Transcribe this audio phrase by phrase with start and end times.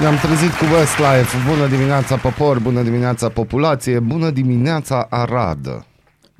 [0.00, 1.36] Ne-am trezit cu Westlife.
[1.50, 5.86] Bună dimineața, popor, bună dimineața, populație, bună dimineața, Arad.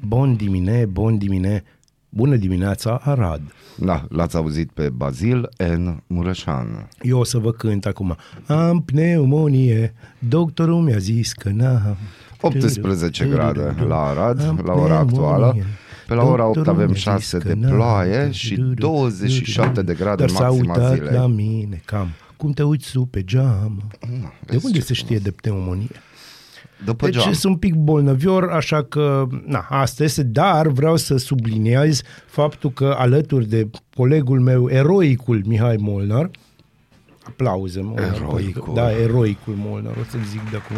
[0.07, 1.65] Bun dimine, bun dimine,
[2.09, 3.41] bună dimineața, Arad.
[3.77, 6.03] Da, l-ați auzit pe Bazil N.
[6.07, 6.89] Mureșan.
[7.03, 8.17] Eu o să vă cânt acum.
[8.47, 11.97] Am pneumonie, doctorul mi-a zis că n-am.
[12.41, 15.57] 18 grade la Arad, la ora actuală.
[16.07, 20.75] Pe la ora 8 avem 6 de ploaie și 27 de grade Dar s-a maxima
[20.75, 21.13] uitat zilei.
[21.15, 22.09] la mine, cam.
[22.41, 23.83] Cum te uiți tu pe geam?
[24.21, 25.23] Na, De vezi unde ce se știe frumos.
[25.23, 25.89] de pneumonie?
[26.85, 27.33] După Deci geam.
[27.33, 32.95] sunt un pic bolnăvior, așa că, na, asta este, dar vreau să subliniez faptul că
[32.99, 36.31] alături de colegul meu, eroicul Mihai Molnar,
[37.23, 38.75] aplauze, Molnar, Eroicul.
[38.75, 40.77] Da, eroicul Molnar, o să-l zic de acum,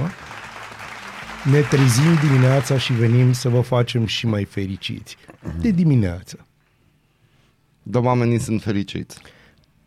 [1.52, 5.16] ne trezim dimineața și venim să vă facem și mai fericiți.
[5.60, 6.46] De dimineață.
[7.82, 9.18] Dar oamenii sunt fericiți.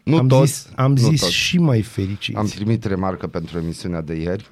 [0.06, 0.52] Nu am toți.
[0.52, 1.34] zis, am nu zis toți.
[1.34, 2.38] și mai fericiți.
[2.38, 4.50] Am primit remarcă pentru emisiunea de ieri.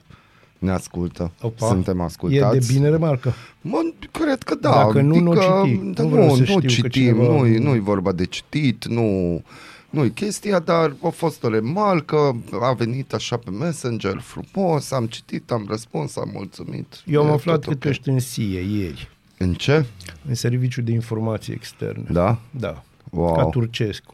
[0.59, 1.31] Ne ascultă.
[1.41, 2.67] Opa, Suntem E ascultați.
[2.67, 3.33] de bine remarcă.
[3.61, 3.79] Mă,
[4.11, 4.69] cred că da.
[4.71, 5.93] Dacă nu, nu adică, citi.
[5.93, 8.85] Da, Nu nu, vreau să nu, știu că citim, cineva- nu-i, nu-i vorba de citit,
[8.85, 9.41] nu,
[9.89, 15.51] nu-i chestia, dar a fost o remarcă, a venit așa pe Messenger frumos, am citit,
[15.51, 17.01] am răspuns, am mulțumit.
[17.05, 17.79] Eu am E aflat tot că ok.
[17.79, 19.85] tu ești în SIE ieri, În ce?
[20.27, 22.03] în Serviciul de Informații Externe.
[22.11, 22.39] Da?
[22.51, 22.83] Da.
[23.09, 23.33] Wow.
[23.35, 24.13] Ca Turcescu.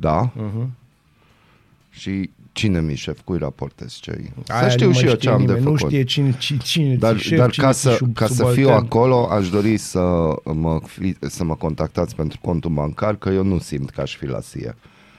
[0.00, 0.32] Da?
[0.32, 0.66] Uh-huh.
[1.90, 5.28] Și cine mi șef, cui raportez ce Să Aia știu nu și mai eu știe
[5.28, 5.80] ce am de nimeni, făcut.
[5.80, 8.26] Nu știe cine, cine, cine Dar, ți șef, dar cine ca, ți să, sub- ca
[8.26, 8.84] să fiu subaltern.
[8.84, 10.00] acolo, aș dori să
[10.52, 14.26] mă, fi, să mă contactați pentru contul bancar, că eu nu simt că aș fi
[14.26, 14.74] la SIE.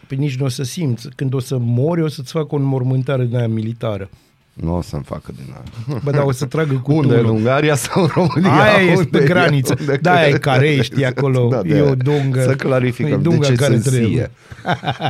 [0.08, 1.08] Păi nici nu o să simți.
[1.16, 4.10] Când o să mori, o să-ți facă o înmormântare din aia militară.
[4.60, 6.00] Nu o să-mi facă din aia.
[6.04, 7.36] Bă, da, o să tragă cu Unde, în tunul.
[7.36, 8.62] Ungaria sau în România?
[8.62, 9.28] Aia este Unde pe e?
[9.28, 9.76] graniță.
[9.80, 10.40] Unde Da, aia e crezi?
[10.40, 11.48] Carești acolo.
[11.52, 11.90] Da, de E aia.
[11.90, 12.42] o dungă.
[12.42, 14.10] Să E clarificăm de dunga ce care sunt trebuie.
[14.10, 14.32] SIE.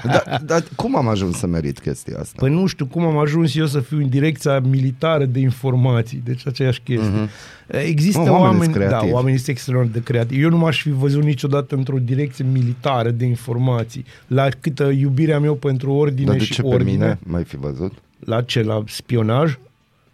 [0.04, 2.36] Dar da, cum am ajuns să merit chestia asta?
[2.40, 6.48] Păi nu știu cum am ajuns eu să fiu în direcția militară de informații, deci
[6.48, 7.10] aceeași chestie.
[7.28, 7.78] Mm-hmm.
[7.86, 9.14] Există Mă, oamenii oameni, sunt da, creativi.
[9.14, 10.42] oamenii sunt extraordinar de creativi.
[10.42, 14.06] Eu nu m-aș fi văzut niciodată într-o direcție militară de informații.
[14.28, 16.92] La câtă iubirea mea pentru ordine Dar de și ce pe ordine.
[16.92, 17.94] mine mai fi văzut?
[18.28, 18.64] La ce?
[18.64, 19.58] La spionaj?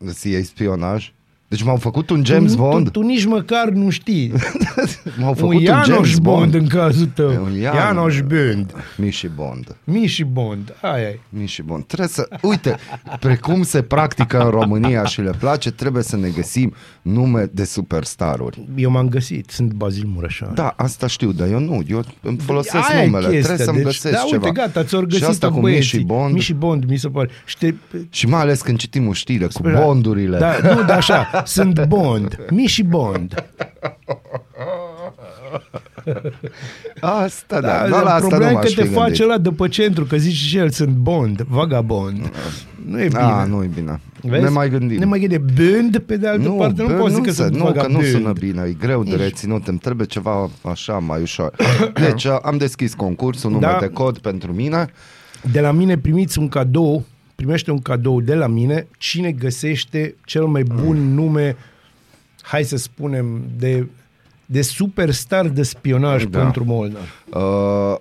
[0.01, 1.14] CIA spionaj?
[1.47, 2.85] Deci m-au făcut un James tu, Bond?
[2.89, 4.31] Tu, tu nici măcar nu știi.
[5.19, 6.39] M-au un făcut un, Janosch James Bond.
[6.39, 6.53] Bond.
[6.53, 7.28] în cazul tău.
[7.29, 7.81] Un Janosch.
[7.83, 8.73] Janosch Bond.
[8.97, 9.75] Miși Bond.
[9.84, 10.75] Miși Bond.
[10.81, 11.19] Aia e.
[11.29, 11.84] Miși Bond.
[11.85, 12.28] Trebuie să...
[12.41, 12.75] Uite,
[13.19, 18.67] precum se practică în România și le place, trebuie să ne găsim nume de superstaruri.
[18.75, 19.50] Eu m-am găsit.
[19.50, 20.51] Sunt Bazil Mureșan.
[20.53, 21.84] Da, asta știu, dar eu nu.
[21.88, 23.28] Eu îmi folosesc Aia e numele.
[23.29, 24.45] chestia, Trebuie să-mi deci, găsesc da, ceva.
[24.47, 25.97] uite, gata, ți-au găsit și asta cu băieții.
[25.97, 26.34] Miși Bond.
[26.34, 27.29] Miși Bond, mi se pare.
[27.45, 27.73] Și te,
[28.09, 30.38] Și mai ales când citim o știre cu Spune, bondurile.
[30.38, 33.44] Da, nu, da, așa, sunt Bond, Miși Bond.
[37.00, 37.68] Asta, da.
[37.68, 38.97] Da, da la asta nu problema e m-aș că fi te gândit.
[39.00, 42.31] face ăla după centru, că zici și el, sunt Bond, vagabond.
[42.85, 43.19] Nu e bine.
[43.19, 44.00] A, nu e bine.
[44.22, 44.44] Vezi?
[44.44, 44.97] Ne mai gândim.
[45.00, 45.46] Ne mai gândim.
[45.56, 47.69] Bond, pe de altă nu, parte, nu bă, poți zic că se- sunt nu, că
[47.69, 48.06] nu vagabond.
[48.06, 51.56] sună bine, e greu de reținut, îmi trebuie ceva așa mai ușor.
[52.06, 53.78] Deci am deschis concursul, nume Da.
[53.79, 54.88] de cod pentru mine.
[55.52, 57.03] De la mine primiți un cadou,
[57.35, 61.56] primește un cadou de la mine, cine găsește cel mai bun nume,
[62.41, 63.88] hai să spunem, de,
[64.46, 66.40] de superstar de spionaj Da.
[66.40, 67.01] pentru Molnar.
[67.29, 67.97] Uh,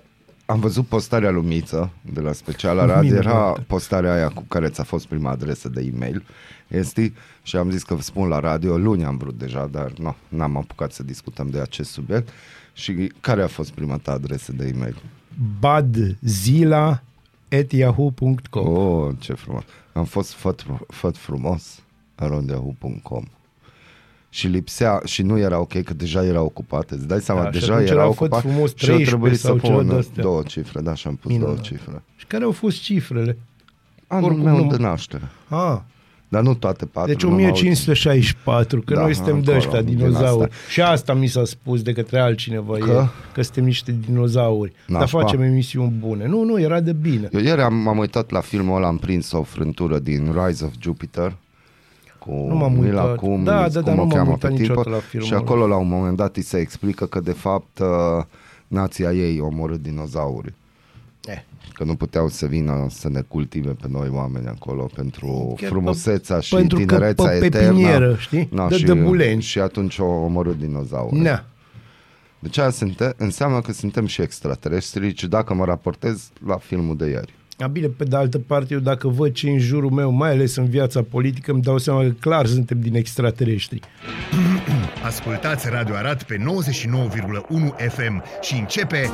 [0.47, 3.25] am văzut postarea Lumiță de la Speciala Radio, Minunat.
[3.25, 6.25] era postarea aia cu care ți-a fost prima adresă de e-mail,
[6.69, 7.13] este,
[7.43, 10.57] și am zis că vă spun la radio, luni am vrut deja, dar nu, n-am
[10.57, 12.29] apucat să discutăm de acest subiect.
[12.73, 15.03] Și care a fost prima ta adresă de e-mail?
[17.63, 19.63] badzila.yahoo.com Oh, ce frumos.
[19.93, 21.83] Am fost făt, făt frumos
[22.15, 23.23] arondeahu.com
[24.29, 26.91] și lipsea și nu era ok că deja era ocupat.
[26.91, 29.09] Îți dai seama, Da, și deja atunci era era Făt ocupat Frumos și eu 13
[29.11, 30.23] trebuie să sau ceva pun de-astea.
[30.23, 31.53] două cifre, da, și am pus Minunat.
[31.55, 32.03] două cifre.
[32.17, 33.39] Și care au fost cifrele?
[34.07, 35.29] Anul Oricum meu nu- de naștere.
[35.49, 35.79] Ah,
[36.29, 37.11] Dar nu toate patru.
[37.13, 40.51] deci numai 1564, că Da, noi suntem de acolo, ăștia, din dinozauri.
[40.51, 40.57] asta.
[40.71, 42.85] Și asta mi s-a spus de către altcineva, Că?
[42.85, 44.73] că, că suntem niște dinozauri.
[44.89, 45.19] Dar Nașpa.
[45.21, 46.27] facem emisiuni bune.
[46.27, 47.29] Nu, nu, era de bine.
[47.33, 50.73] Eu ieri am, m-am uitat la filmul ăla, am prins o frântură din Rise of
[50.81, 51.37] Jupiter
[52.19, 53.17] cu Nu m-am Mila uitat.
[53.17, 54.95] Kunis, Da, da, da, cum nu o m-am cheamă uitat pe niciodată tipă.
[54.97, 55.43] la filmul Și ăla.
[55.43, 57.87] acolo la un moment dat îi se explică că de fapt uh,
[58.69, 60.55] nația ei omorât dinozauri.
[61.27, 61.43] Eh.
[61.73, 66.41] Că nu puteau să vină să ne cultive pe noi oameni acolo pentru Chiar frumusețea
[66.41, 67.67] și pentru că tinerețea pe eternă.
[67.69, 68.49] pepinieră, știi?
[68.69, 69.43] De și, dăbuleni.
[69.43, 71.19] și atunci o omorât dinozauri.
[71.19, 71.45] Na.
[72.39, 77.07] Deci aia sunte, înseamnă că suntem și extraterestri și dacă mă raportez la filmul de
[77.07, 77.35] ieri.
[77.59, 80.57] A, bine, pe de altă parte, eu dacă văd ce în jurul meu, mai ales
[80.57, 83.81] în viața politică, îmi dau seama că clar suntem din extraterestri.
[85.05, 86.43] Ascultați Radio Arad pe 99,1
[87.89, 89.11] FM și începe...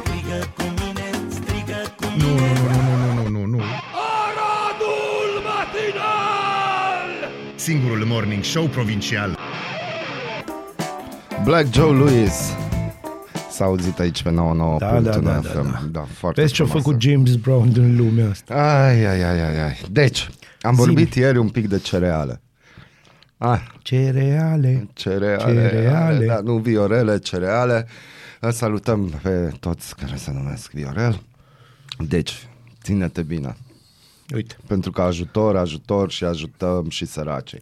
[2.20, 3.60] Nu, nu, nu, nu, nu, nu, nu, nu.
[4.16, 5.42] Aradul
[7.54, 9.38] singurul morning show provincial.
[11.44, 12.52] Black Joe Lewis.
[13.50, 15.82] S-a auzit aici pe 99 Da, da, da, da, da.
[15.90, 16.88] da foarte Vezi ce-a frumoasă.
[16.88, 18.54] făcut James Brown din lumea asta.
[18.84, 19.80] Ai, ai, ai, ai, ai.
[19.90, 20.28] Deci,
[20.60, 20.86] am Zi-mi.
[20.86, 22.40] vorbit ieri un pic de cereale.
[23.38, 24.88] Ah, Cereale.
[24.92, 26.26] cereale, Cereale.
[26.26, 27.86] Da, nu viorele, cereale.
[28.40, 31.22] Îl Salutăm pe toți care se numesc Viorel.
[32.08, 32.48] Deci,
[32.82, 33.56] ține-te bine.
[34.34, 34.56] Uite.
[34.66, 37.58] pentru că ajutor, ajutor și ajutăm și săracii.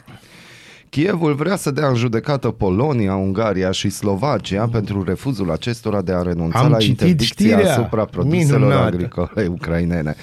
[0.89, 6.23] Kievul vrea să dea în judecată Polonia, Ungaria și Slovacia pentru refuzul acestora de a
[6.23, 7.73] renunța Am la citit interdicția știrea.
[7.73, 8.85] asupra produselor Minunată.
[8.87, 10.15] agricole ucrainene.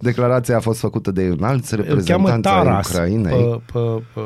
[0.00, 1.96] Declarația a fost făcută de înalți Îl cheamă
[2.28, 4.20] reprezentanți ai Taras, Ucrainei pe, pe, pe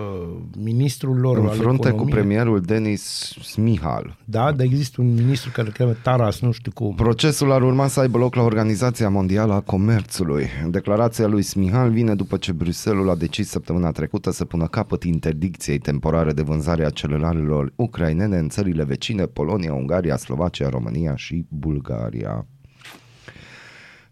[0.58, 2.14] ministrul lor în al frunte cu economiei.
[2.14, 4.16] premierul Denis Smihal.
[4.24, 6.94] Da, dar există un ministru care îl cheamă Taras, nu știu cum.
[6.94, 10.46] Procesul ar urma să aibă loc la Organizația Mondială a Comerțului.
[10.70, 15.78] Declarația lui Smihal vine după ce Bruselul a decis săptămâna trecută să pună capăt interdicției
[15.78, 22.46] temporare de vânzare a celularelor ucrainene în țările vecine Polonia, Ungaria, Slovacia, România și Bulgaria.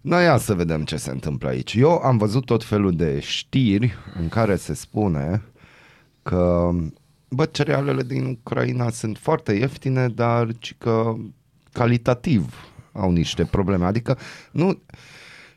[0.00, 1.74] Noi ia să vedem ce se întâmplă aici.
[1.74, 5.42] Eu am văzut tot felul de știri în care se spune
[6.22, 6.70] că
[7.28, 11.14] bă, cerealele din Ucraina sunt foarte ieftine, dar ci că
[11.72, 12.54] calitativ
[12.92, 13.84] au niște probleme.
[13.84, 14.18] Adică
[14.52, 14.82] nu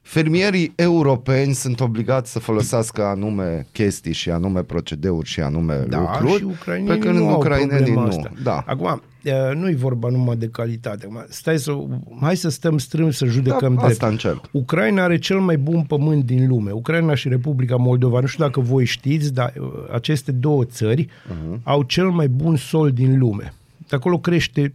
[0.04, 6.38] fermierii europeni sunt obligați să folosească anume chestii și anume procedeuri și anume Da, lucruri,
[6.38, 8.08] și ucrainenii pe când nu au ucrainenii problema nu.
[8.08, 8.32] asta.
[8.44, 8.64] Da.
[8.68, 11.06] Acum, eh, nu-i vorba numai de calitate.
[11.06, 11.78] Acum, stai să,
[12.22, 13.92] hai să stăm strâns să judecăm Da, drept.
[13.92, 14.46] asta încerc.
[14.52, 16.72] Ucraina are cel mai bun pământ din lume.
[16.72, 18.20] Ucraina și Republica Moldova.
[18.20, 21.64] Nu știu dacă voi știți, dar uh, aceste două țări uh-huh.
[21.64, 23.54] au cel mai bun sol din lume.
[23.88, 24.74] De acolo crește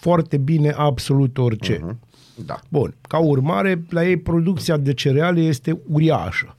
[0.00, 1.76] foarte bine absolut orice.
[1.76, 2.08] Uh-huh.
[2.46, 2.60] Da.
[2.68, 2.94] Bun.
[3.08, 6.56] Ca urmare, la ei producția de cereale este uriașă.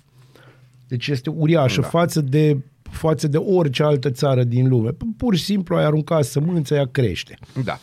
[0.88, 1.88] Deci este uriașă da.
[1.88, 2.57] față de
[2.91, 4.89] față de orice altă țară din lume.
[5.18, 7.38] Pur și simplu ai aruncat sămânța, ea crește.
[7.63, 7.79] Da.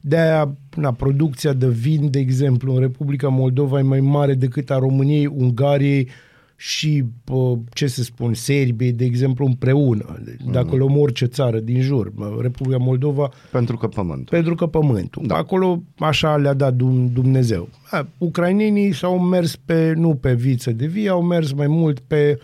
[0.00, 4.78] De-aia, na, producția de vin, de exemplu, în Republica Moldova e mai mare decât a
[4.78, 6.08] României, Ungariei
[6.56, 10.20] și, pă, ce să spun, Serbiei, de exemplu, împreună.
[10.24, 10.78] Deci, Dacă mm.
[10.78, 14.26] luăm orice țară din jur, mă, Republica Moldova, Pentru că pământul.
[14.30, 15.26] pentru că pământul.
[15.26, 15.36] Da.
[15.36, 17.68] Acolo așa le-a dat Dum- Dumnezeu.
[17.90, 22.38] A, ucrainenii s-au mers pe, nu pe viță de vie, au mers mai mult pe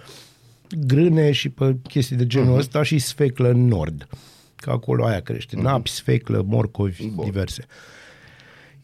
[0.87, 2.59] grâne și pe chestii de genul uh-huh.
[2.59, 4.09] ăsta și sfeclă în nord.
[4.57, 5.57] Că acolo aia crește.
[5.57, 5.63] Uh-huh.
[5.63, 7.25] Napi, sfeclă, morcovi, Bun.
[7.25, 7.65] diverse.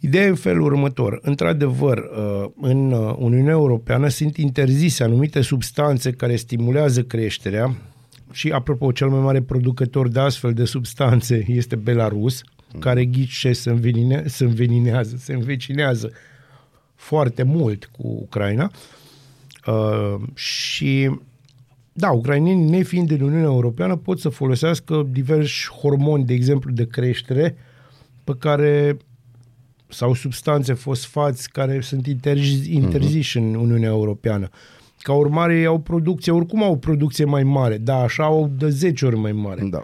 [0.00, 1.18] Ideea e în felul următor.
[1.22, 7.76] Într-adevăr, uh, în uh, Uniunea Europeană sunt interzise anumite substanțe care stimulează creșterea
[8.32, 12.42] și, apropo, cel mai mare producător de astfel de substanțe este Belarus,
[12.78, 16.10] care ghice se, învenine, se înveninează, se învecinează
[16.94, 18.70] foarte mult cu Ucraina.
[19.66, 21.10] Uh, și
[21.92, 27.56] da, ucrainenii, nefiind din Uniunea Europeană, pot să folosească diversi hormoni, de exemplu, de creștere,
[28.24, 28.96] pe care
[29.88, 33.42] sau substanțe fosfați care sunt interziși, interziși uh-huh.
[33.42, 34.48] în Uniunea Europeană.
[34.98, 38.68] Ca urmare, ei au producție, oricum au o producție mai mare, da, așa au de
[38.68, 39.68] 10 ori mai mare.
[39.70, 39.82] Da.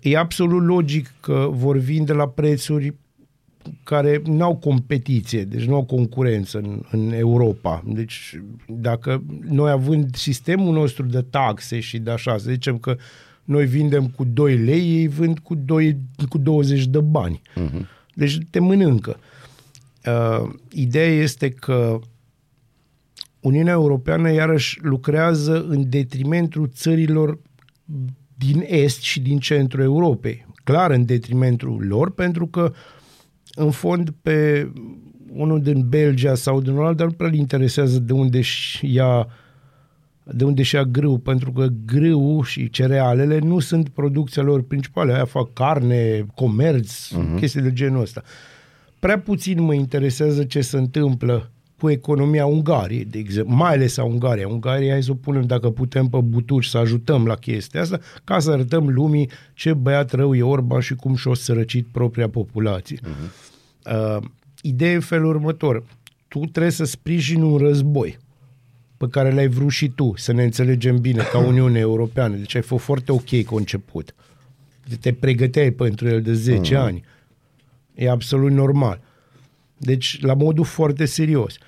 [0.00, 2.94] E absolut logic că vor vinde la prețuri
[3.82, 7.82] care nu au competiție, deci nu au concurență în, în Europa.
[7.86, 12.96] Deci dacă noi având sistemul nostru de taxe și de așa, să zicem că
[13.44, 15.96] noi vindem cu 2 lei, ei vând cu, 2,
[16.28, 17.40] cu 20 de bani.
[17.56, 17.95] Uh-huh.
[18.16, 19.18] Deci te mănâncă.
[20.06, 21.98] Uh, ideea este că
[23.40, 27.38] Uniunea Europeană iarăși lucrează în detrimentul țărilor
[28.36, 30.46] din est și din centrul Europei.
[30.64, 32.72] Clar în detrimentul lor, pentru că
[33.54, 34.68] în fond pe
[35.32, 39.26] unul din Belgia sau din Olanda nu prea îl interesează de unde și ia
[40.32, 45.12] de unde și ia grâu, pentru că grâu și cerealele nu sunt producția lor principală.
[45.12, 47.38] Aia fac carne, comerț, uh-huh.
[47.38, 48.22] chestii de genul ăsta.
[48.98, 54.04] Prea puțin mă interesează ce se întâmplă cu economia Ungariei, de exemplu, mai ales a
[54.04, 54.46] Ungariei.
[54.50, 58.38] Ungaria, hai să o punem dacă putem pe butuci să ajutăm la chestia asta, ca
[58.38, 62.98] să arătăm lumii ce băiat rău e Orban și cum și-o sărăcit propria populație.
[63.02, 63.30] Uh-huh.
[63.92, 64.22] Uh,
[64.62, 65.84] ideea e în felul următor.
[66.28, 68.18] Tu trebuie să sprijini un război
[68.96, 72.36] pe care l-ai vrut și tu, să ne înțelegem bine, ca Uniune Europeană.
[72.36, 74.14] Deci ai fost foarte ok conceput.
[75.00, 76.78] Te pregăteai pentru el de 10 uh-huh.
[76.78, 77.04] ani.
[77.94, 79.00] E absolut normal.
[79.78, 81.58] Deci, la modul foarte serios.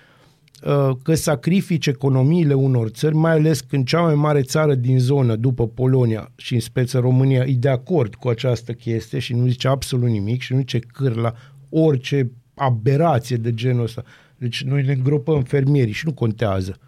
[1.03, 5.69] Că sacrifici economiile unor țări, mai ales când cea mai mare țară din zonă, după
[5.69, 10.09] Polonia și în speță România, e de acord cu această chestie și nu zice absolut
[10.09, 11.35] nimic și nu zice câr la
[11.71, 14.03] orice aberație de genul ăsta.
[14.37, 16.79] Deci noi ne îngropăm fermierii și nu contează.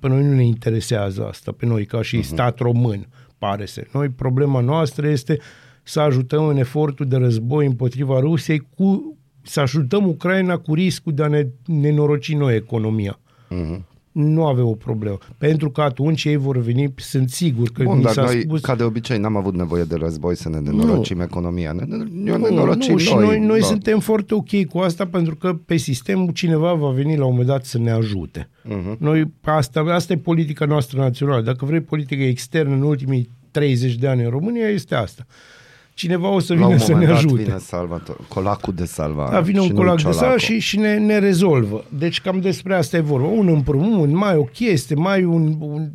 [0.00, 2.24] Pe noi nu ne interesează asta, pe noi ca și uh-huh.
[2.24, 3.06] stat român.
[3.38, 3.84] pare să.
[3.92, 5.38] Noi, problema noastră este
[5.82, 11.22] să ajutăm în efortul de război împotriva Rusiei cu să ajutăm Ucraina cu riscul de
[11.22, 13.18] a ne nenoroci noi economia.
[13.50, 13.80] Uh-huh.
[14.12, 15.18] Nu avem o problemă.
[15.38, 18.60] Pentru că atunci ei vor veni, sunt sigur că Bun, mi dar s-a noi, spus...
[18.60, 21.72] ca de obicei, n-am avut nevoie de război să ne nenorocim economia.
[21.72, 23.66] Ne, ne, ne nenorocim nu, și noi, noi da.
[23.66, 27.48] suntem foarte ok cu asta pentru că pe sistem cineva va veni la un moment
[27.48, 28.48] dat să ne ajute.
[28.62, 28.94] Mhm.
[28.94, 28.98] Uh-huh.
[28.98, 31.42] Noi, asta, asta e politica noastră națională.
[31.42, 35.26] Dacă vrei politică externă în ultimii 30 de ani în România, este asta.
[35.94, 37.42] Cineva o să La un vină să moment ne dat ajute.
[37.42, 39.32] vine salvator, colacul de salvare.
[39.32, 40.26] Da, vine și un nu colac de ciolacul.
[40.28, 41.84] sal și, și ne, ne rezolvă.
[41.88, 43.26] Deci cam despre asta e vorba.
[43.26, 45.88] Un împrumut, mai o chestie, mai un, un,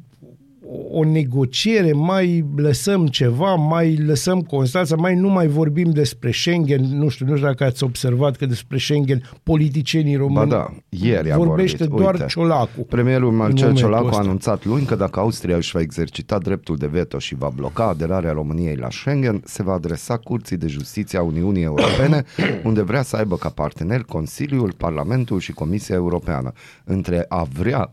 [0.91, 6.97] o negociere, mai lăsăm ceva, mai lăsăm Constanța, mai nu mai vorbim despre Schengen.
[6.97, 11.31] Nu știu, nu știu dacă ați observat că despre Schengen politicienii Ba români da, ieri
[11.31, 11.99] a vorbește vorbit.
[11.99, 12.81] doar Uite, Ciolacu.
[12.81, 14.21] Premierul în Marcel momentul Ciolacu a ăsta.
[14.21, 18.31] anunțat luni că dacă Austria își va exercita dreptul de veto și va bloca aderarea
[18.31, 22.23] României la Schengen, se va adresa Curții de Justiție a Uniunii Europene,
[22.63, 26.51] unde vrea să aibă ca partener Consiliul, Parlamentul și Comisia Europeană.
[26.83, 27.91] Între a vrea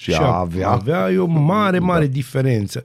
[0.00, 2.12] și, a avea, avea e o mare, mare da.
[2.12, 2.82] diferență.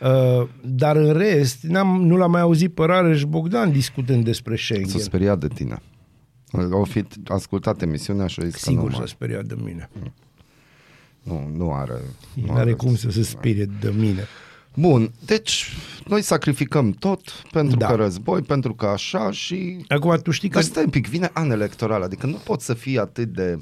[0.00, 4.88] Uh, dar în rest, n-am, nu l-am mai auzit pe Rareș Bogdan discutând despre Schengen.
[4.88, 5.82] s-a speriat de tine.
[6.72, 9.90] Au fi ascultat emisiunea și a zis Sigur că nu, s-a mai- speriat de mine.
[11.22, 12.00] nu, nu are.
[12.46, 14.24] Nu are cum să se sperie de mine.
[14.74, 15.72] Bun, deci
[16.06, 17.20] noi sacrificăm tot
[17.52, 17.86] pentru Da.
[17.86, 20.54] că război, pentru că așa și Acum, tu știi că...
[20.54, 23.58] Dar stai un pic, vine an electoral, adică nu poți să fii atât de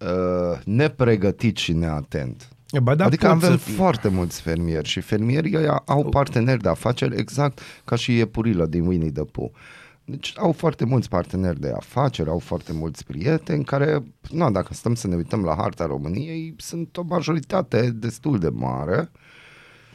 [0.00, 2.48] uh, nepregătit și neatent.
[2.82, 3.74] Ba da, adică poți avem să fii.
[3.74, 8.86] foarte mulți fermieri și fermierii ăia au parteneri de afaceri exact ca și iepurilă din
[8.86, 9.50] Winnie the Pooh.
[10.04, 14.94] Deci au foarte mulți parteneri de afaceri, au foarte mulți prieteni care, nu, dacă stăm
[14.94, 19.10] să ne uităm la harta României, sunt o majoritate destul de mare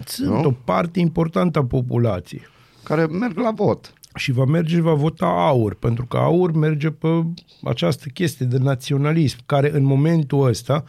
[0.05, 0.43] Sunt nu?
[0.43, 2.41] o parte importantă a populației.
[2.83, 3.93] care merg la vot.
[4.15, 7.07] Și va merge și va vota aur, pentru că aur merge pe
[7.63, 10.83] această chestie de naționalism, care în momentul ăsta,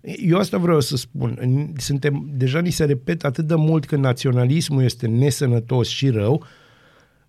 [0.00, 3.96] eu asta vreau să spun, în- suntem, deja ni se repetă atât de mult că
[3.96, 6.44] naționalismul este nesănătos și rău,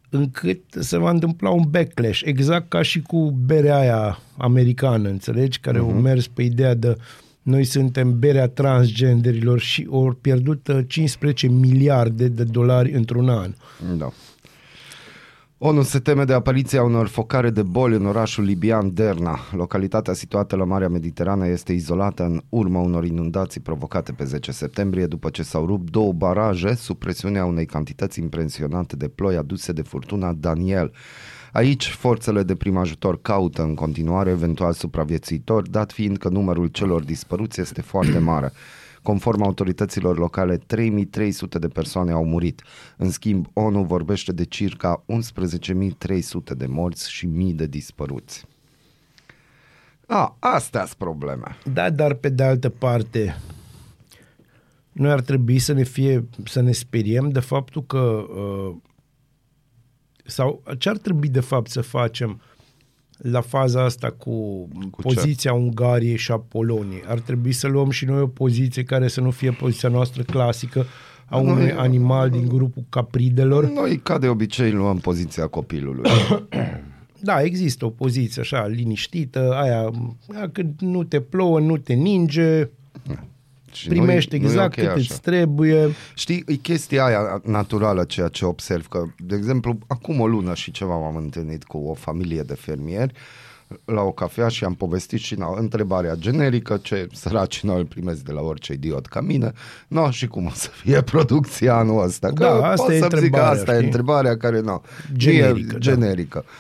[0.10, 5.78] încât se va întâmpla un backlash, exact ca și cu berea aia americană, înțelegi, care
[5.78, 5.82] uh-huh.
[5.82, 6.98] au mers pe ideea de
[7.42, 13.54] noi suntem berea transgenderilor și au pierdut uh, 15 miliarde de dolari într-un an.
[13.98, 14.12] Da.
[15.62, 19.40] ONU se teme de apariția unor focare de boli în orașul libian Derna.
[19.52, 25.06] Localitatea situată la Marea Mediterană este izolată în urma unor inundații provocate pe 10 septembrie
[25.06, 29.82] după ce s-au rupt două baraje sub presiunea unei cantități impresionante de ploi aduse de
[29.82, 30.92] furtuna Daniel.
[31.52, 37.04] Aici, forțele de prim ajutor caută în continuare eventual supraviețuitori, dat fiind că numărul celor
[37.04, 38.52] dispăruți este foarte mare.
[39.10, 42.64] Conform autorităților locale, 3300 de persoane au murit.
[42.98, 48.46] În schimb, ONU vorbește de circa 11.300 de morți și mii de dispăruți.
[50.08, 51.58] A, astea sunt probleme.
[51.74, 53.38] Da, dar pe de altă parte,
[54.92, 58.76] noi ar trebui să ne fie, să ne speriem de faptul că uh,
[60.26, 62.42] sau ce ar trebui de fapt să facem
[63.22, 65.58] la faza asta cu, Cu cu poziția ce?
[65.58, 67.04] Ungariei și a Poloniei?
[67.08, 70.86] Ar trebui să luăm și noi o poziție care să nu fie poziția noastră clasică
[71.26, 73.70] a Noi- unui animal din grupul capridelor.
[73.70, 76.10] Noi, ca de obicei, luăm poziția copilului.
[77.22, 79.92] Da, există o poziție așa liniștită, aia,
[80.36, 82.70] aia când nu te plouă, nu te ninge,
[83.72, 85.06] Și primești nu-i- nu-i exact ok cât așa.
[85.10, 85.90] îți trebuie.
[86.14, 90.72] Știi, e chestia aia naturală, ceea ce observ, că, de exemplu, acum o lună și
[90.72, 93.14] ceva m-am întâlnit cu o familie de fermieri
[93.86, 98.20] la o cafea și am povestit și na, întrebarea generică, ce săraci noi îl primesc
[98.24, 99.52] de la orice idiot ca mine,
[99.88, 102.28] no, și cum o să fie producția anul ăsta.
[102.28, 103.86] Că Da, asta pot e să zic că întrebarea, asta e știi?
[103.86, 104.82] întrebarea care, no,
[105.14, 105.78] Generică, e da.
[105.78, 106.44] generică.
[106.46, 106.52] Da,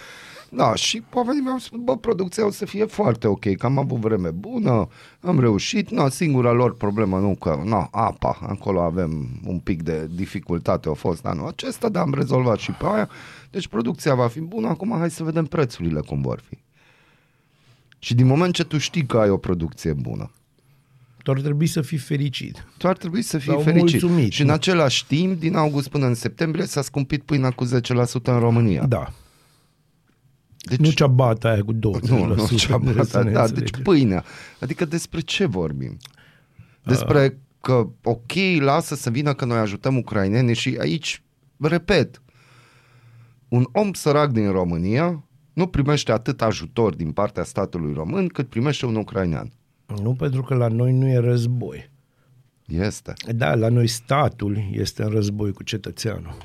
[0.75, 4.29] și oamenii mi-au spus, bă, producția o să fie foarte ok, că am avut vreme
[4.29, 4.88] bună,
[5.22, 10.08] am reușit, no, singura lor problemă, nu că, no, apa, acolo avem un pic de
[10.15, 13.10] dificultate, a fost anul acesta, dar am rezolvat și pe aia,
[13.51, 16.58] deci producția va fi bună, acum hai să vedem prețurile cum vor fi.
[18.00, 20.32] Și din moment ce tu știi că ai o producție bună,
[21.24, 22.65] Tu ar trebui să fii fericit.
[22.77, 24.01] tu ar trebui să fii Sau fericit.
[24.01, 24.53] mulțumit, și în nu?
[24.53, 27.70] același timp, din august până în septembrie, s-a scumpit pâinea cu 10%
[28.24, 28.86] în România.
[28.86, 29.12] Da.
[30.62, 31.78] Deci, Nu ciabata aia cu 20%.
[32.01, 33.82] Nu, nu, să ciabata, ne da, deci înțelegem.
[33.84, 34.24] pâinea.
[34.60, 35.98] Adică despre ce vorbim?
[36.84, 37.38] Despre Uh.
[37.62, 41.24] că, ok, lasă să vină că noi ajutăm ucrainenii și aici,
[41.58, 42.22] repet,
[43.48, 45.24] un om sărac din România
[45.54, 49.51] nu primește atât ajutor din partea statului român cât primește un ucrainean.
[50.01, 51.89] Nu pentru că la noi nu e război.
[52.66, 53.13] Este.
[53.36, 56.38] Da, la noi statul este în război cu cetățeanul.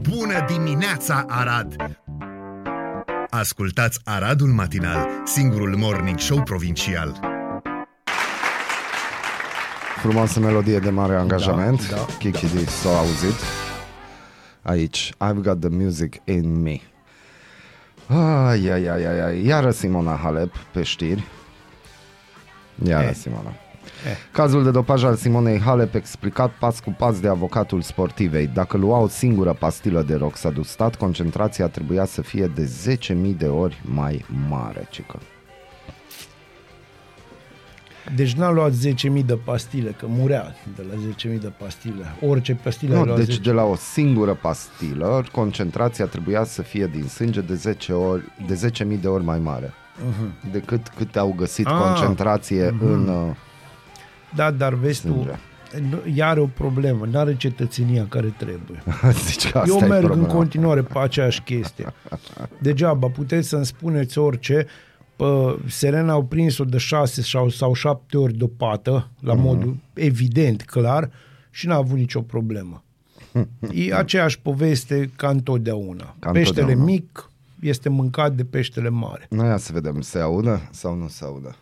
[0.00, 1.76] Bună dimineața, Arad!
[3.38, 7.20] Ascultați Aradul Matinal, singurul morning show provincial.
[9.96, 11.88] Frumoasă melodie de mare angajament.
[11.90, 12.70] Da, da, Kiki da.
[12.70, 13.34] s-a auzit.
[14.62, 16.80] Aici, I've got the music in me.
[18.06, 19.46] Ai, ai, ai, ai, ai.
[19.46, 21.24] Iară Simona Halep pe știri.
[22.84, 23.14] Iară Eh.
[23.14, 23.52] Simona.
[24.04, 24.16] Eh.
[24.32, 28.46] Cazul de dopaj al Simonei Halep explicat pas cu pas de avocatul sportivei.
[28.46, 33.80] Dacă lua o singură pastilă de roxadustat, concentrația trebuia să fie de 10.000 de ori
[33.84, 35.18] mai mare, cică.
[38.14, 40.94] Deci n-a luat 10.000 de pastile, că murea de la
[41.34, 42.16] 10.000 de pastile.
[42.20, 43.40] Orice pastile ai Nu, luat deci 10.
[43.40, 48.70] de la o singură pastilă, concentrația trebuia să fie din sânge de 10 ori, de
[48.94, 49.66] 10.000 de ori mai mare.
[49.66, 50.50] Uh-huh.
[50.52, 51.72] Decât cât au găsit Ah.
[51.82, 52.80] concentrație uh-huh.
[52.80, 53.36] în uh,
[54.34, 55.88] Da, dar vezi tu, sânge.
[55.88, 58.82] nu- ea are o problemă, nu are cetățenia care trebuie.
[59.26, 60.28] Zici că asta Eu e merg problema.
[60.28, 61.92] în continuare pe aceeași chestie.
[62.58, 64.66] Degeaba, puteți să-mi spuneți orice,
[65.16, 69.42] Pă, Serena au prins-o de șase sau, sau șapte ori de o pată, la Mhm.
[69.42, 71.10] modul evident, clar,
[71.50, 72.84] și n-a avut nicio problemă.
[73.74, 76.16] E aceeași poveste ca întotdeauna.
[76.18, 76.84] Ca peștele întotdeauna.
[76.84, 77.30] mic
[77.60, 79.26] este mâncat de peștele mare.
[79.30, 81.56] Noi ia să vedem, se audă sau nu se audă?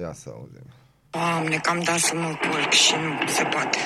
[0.00, 0.64] Ia să auzim.
[1.10, 3.78] Doamne, că am dat să mă culc și nu se poate.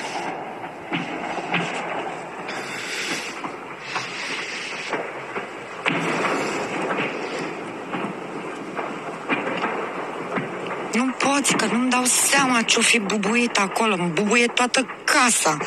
[10.93, 13.93] Nu poți, că nu-mi dau seama ce-o fi bubuit acolo.
[13.93, 15.57] Îmi bubuie toată casa.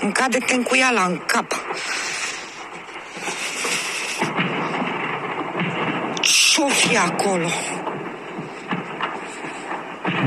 [0.00, 1.64] Îmi cade tencuiala în cap.
[6.20, 7.48] Ce-o fi acolo?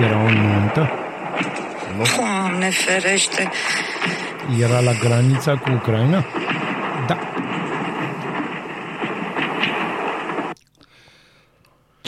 [0.02, 0.90] Era o nuntă,
[2.18, 3.52] Doamne ferește!
[4.60, 6.26] era la granița cu Ucraina.
[7.08, 7.18] Da,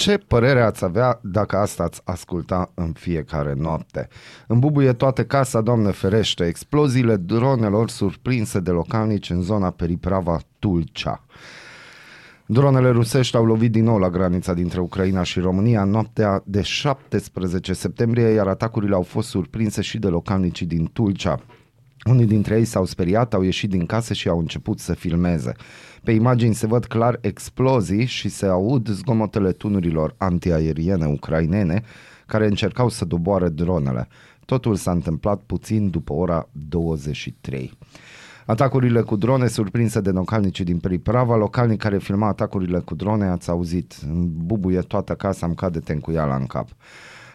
[0.02, 4.08] Ce părere ați avea dacă asta ați asculta în fiecare noapte?
[4.48, 11.24] Îmbubuie toată casa, doamne ferește, exploziile dronelor surprinse de localnici în zona periprava Tulcea.
[12.52, 16.62] Dronele rusești au lovit din nou la granița dintre Ucraina și România în noaptea de
[16.62, 21.40] 17 septembrie, iar atacurile au fost surprinse și de localnicii din Tulcea.
[22.06, 25.52] Unii dintre ei s-au speriat, au ieșit din casă și au început să filmeze.
[26.04, 31.84] Pe imagini se văd clar explozii și se aud zgomotele tunurilor antiaeriene ucrainene
[32.26, 34.08] care încercau să doboare dronele.
[34.46, 37.78] Totul s-a întâmplat puțin după ora 23.
[38.46, 43.50] Atacurile cu drone surprinse de localnicii din Periprava, localnic care filma atacurile cu drone, ați
[43.50, 46.68] auzit, îmi bubuie toată casa, îmi cade tencuiala în cap.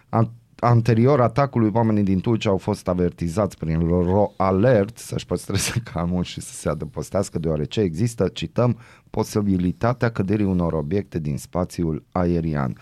[0.09, 6.23] An- Anterior atacului, oamenii din Tulcea au fost avertizați prin ro alert să-și păstreze calmul
[6.25, 8.79] și să se adăpostească, deoarece există, cităm,
[9.11, 12.77] posibilitatea căderii unor obiecte din spațiul aerian.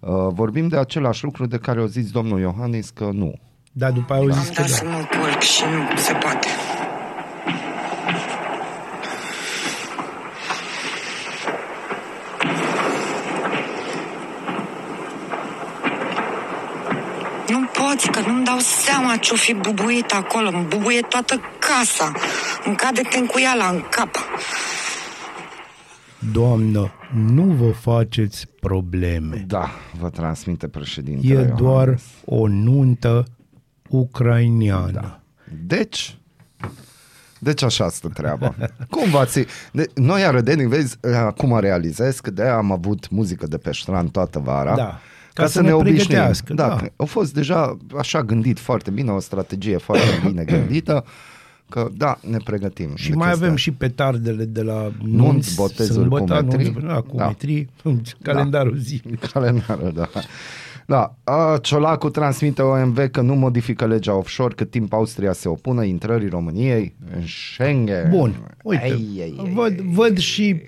[0.00, 3.32] Uh, vorbim de același lucru de care au zis domnul Iohannis că nu.
[3.72, 4.74] da, după aia au zis Am că dat da.
[4.76, 5.62] să mă culc și
[5.92, 6.46] nu se poate.
[17.98, 20.48] Nu poți, că nu-mi dau seama ce-o fi bubuit acolo.
[20.48, 22.12] Îmi bubuie toată casa.
[22.64, 24.16] Îmi cade tencuiala în cap.
[26.32, 29.44] Doamnă, nu vă faceți probleme.
[29.46, 31.60] Da, vă transmite președintele E Iohannis.
[31.60, 33.24] doar o nuntă
[33.88, 34.90] ucrainiană.
[34.90, 35.20] Da.
[35.66, 36.18] Deci,
[37.38, 38.54] deci așa stă treaba.
[38.90, 39.44] Cum v-ați...
[39.72, 44.38] De, noi arădenii, vezi, acum realizez că de am avut muzică de pe ștran toată
[44.38, 44.74] vara.
[44.74, 45.00] Da.
[45.42, 46.76] Ca să ne pregătească, Da, da.
[46.76, 51.04] că au fost deja așa gândit foarte bine, o strategie foarte bine gândită,
[51.68, 52.90] că da, ne pregătim.
[52.94, 53.70] Și de mai chestia avem asta.
[53.70, 56.70] și petardele de la Nunți, nunți, botezuri, sâmbătă, cumetrii.
[56.70, 57.26] nunți, da, cu Da.
[57.26, 57.68] metrii,
[58.22, 59.26] calendarul zilnic.
[59.32, 60.08] Calendarul, da.
[60.86, 65.84] Da, a, Ciolacu transmite OMV că nu modifică legea offshore cât timp Austria se opună
[65.84, 68.10] intrării României în Schengen.
[68.10, 70.60] Bun, uite, Ai, ai, ai, văd, văd și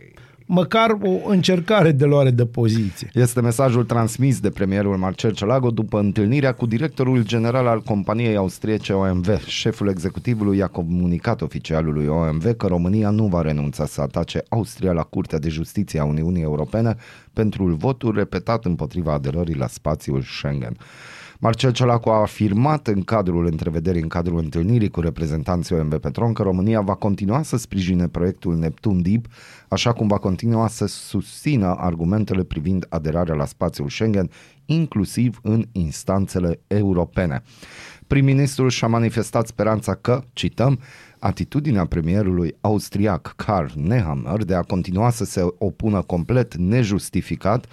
[0.53, 3.11] măcar o încercare de luare de poziție.
[3.15, 8.93] Este mesajul transmis de premierul Marcel Ciolago după întâlnirea cu directorul general al companiei austriece
[8.93, 9.45] OMV.
[9.47, 15.03] Șeful executivului i-a comunicat oficialului OMV că România nu va renunța să atace Austria la
[15.03, 16.97] Curtea de Justiție a Uniunii Europene
[17.33, 20.77] pentru votul repetat împotriva aderării la spațiul Schengen.
[21.43, 26.43] Marcel Ciolacu a afirmat în cadrul întrevederii, în cadrul întâlnirii cu reprezentanții OMV Petron că
[26.43, 29.27] România va continua să sprijine proiectul Neptun Deep,
[29.69, 34.31] așa cum va continua să susțină argumentele privind aderarea la spațiul Schengen,
[34.65, 37.43] inclusiv în instanțele europene.
[38.07, 40.81] Prim-ministrul și-a manifestat speranța că, cităm,
[41.19, 47.67] atitudinea premierului austriac Karl Nehammer de a continua să se opună complet nejustificat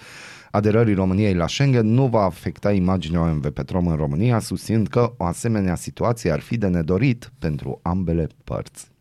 [0.57, 5.23] aderării României la Schengen nu va afecta imaginea OMV Petrom în România, susținând că o
[5.23, 8.91] asemenea situație ar fi de nedorit pentru ambele părți.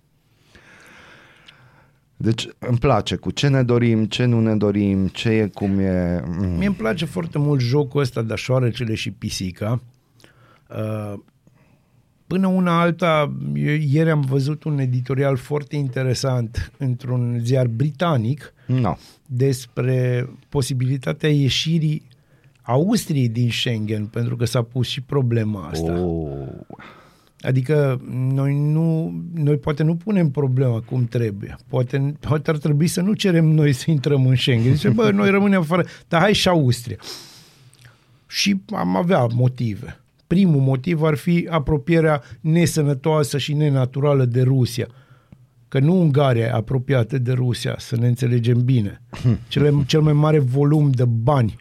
[2.16, 6.22] Deci îmi place cu ce ne dorim, ce nu ne dorim, ce e, cum e.
[6.26, 6.56] Mm.
[6.56, 9.82] Mie îmi place foarte mult jocul ăsta de șoarecele și pisica.
[10.68, 11.18] Uh,
[12.26, 18.96] Până una alta, eu ieri am văzut un editorial foarte interesant într-un ziar britanic No.
[19.26, 22.02] despre posibilitatea ieșirii
[22.62, 26.00] Austriei din Schengen, pentru că s-a pus și problema asta.
[26.00, 26.48] Oh.
[27.40, 28.00] Adică
[28.32, 31.56] noi nu, noi poate nu punem problema cum trebuie.
[31.68, 34.74] Poate, poate ar trebui să nu cerem noi să intrăm în Schengen.
[34.74, 36.96] Zice, bă, noi rămânem fără, dar hai și Austria.
[38.26, 40.00] Și am avea motive.
[40.26, 44.86] Primul motiv ar fi apropierea nesănătoasă și nenaturală de Rusia.
[45.68, 49.02] Că nu Ungaria e apropiată de Rusia, să ne înțelegem bine.
[49.48, 51.56] Cele, cel mai mare volum de bani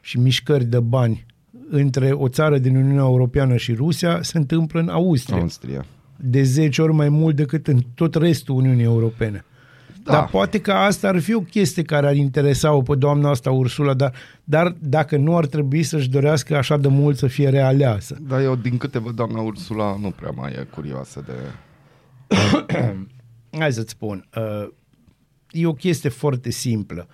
[0.00, 1.26] și mișcări de bani
[1.70, 5.40] între o țară din Uniunea Europeană și Rusia se întâmplă în Austria.
[5.40, 5.84] Austria.
[6.16, 9.44] De 10 ori mai mult decât în tot restul Uniunii Europene.
[10.02, 10.12] Da.
[10.12, 13.94] Dar poate că asta ar fi o chestie care ar interesa-o pe doamna asta Ursula,
[13.94, 18.16] dar, dar dacă nu ar trebui să-și dorească așa de mult să fie realeasă.
[18.20, 21.32] Dar eu, din câte văd, doamna Ursula nu prea mai e curioasă de...
[23.58, 24.68] Hai să-ți spun, uh,
[25.50, 27.08] e o chestie foarte simplă.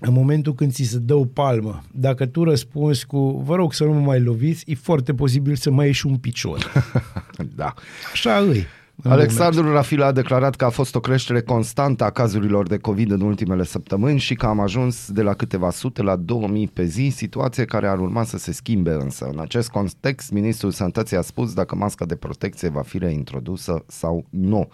[0.00, 3.84] În momentul când ți se dă o palmă, dacă tu răspunzi cu vă rog să
[3.84, 6.72] nu mă mai loviți, e foarte posibil să mai ieși un picior.
[7.56, 7.74] da.
[8.12, 8.66] Așa îi.
[9.02, 13.10] În Alexandru Rafila a declarat că a fost o creștere constantă a cazurilor de COVID
[13.10, 17.12] în ultimele săptămâni și că am ajuns de la câteva sute la 2000 pe zi,
[17.14, 19.28] situație care ar urma să se schimbe însă.
[19.32, 24.24] În acest context, Ministrul Sănătății a spus dacă masca de protecție va fi reintrodusă sau
[24.30, 24.68] nu.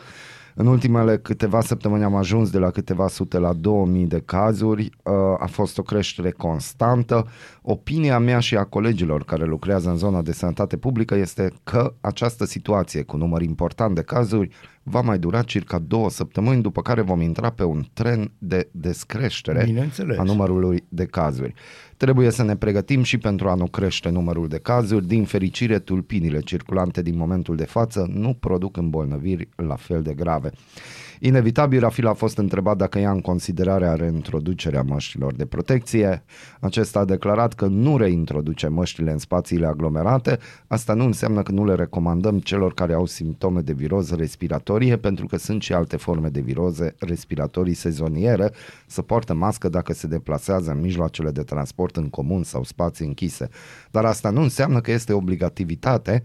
[0.56, 5.12] În ultimele câteva săptămâni am ajuns de la câteva sute la 2000 de cazuri, uh,
[5.38, 7.26] a fost o creștere constantă.
[7.62, 12.44] Opinia mea și a colegilor care lucrează în zona de sănătate publică este că această
[12.44, 14.50] situație cu număr important de cazuri
[14.86, 19.64] va mai dura circa două săptămâni, după care vom intra pe un tren de descreștere
[19.64, 20.18] Bineînțeles.
[20.18, 21.54] a numărului de cazuri.
[21.96, 25.06] Trebuie să ne pregătim și pentru a nu crește numărul de cazuri.
[25.06, 30.50] Din fericire, tulpinile circulante din momentul de față nu produc îmbolnăviri la fel de grave.
[31.20, 36.24] Inevitabil, Rafil a fost întrebat dacă ia în considerare reintroducerea măștilor de protecție.
[36.60, 40.38] Acesta a declarat că nu reintroduce măștile în spațiile aglomerate.
[40.66, 45.26] Asta nu înseamnă că nu le recomandăm celor care au simptome de viroză respiratorie, pentru
[45.26, 48.52] că sunt și alte forme de viroze respiratorii sezoniere,
[48.86, 53.48] să poartă mască dacă se deplasează în mijloacele de transport în comun sau spații închise.
[53.90, 56.22] Dar asta nu înseamnă că este obligativitate,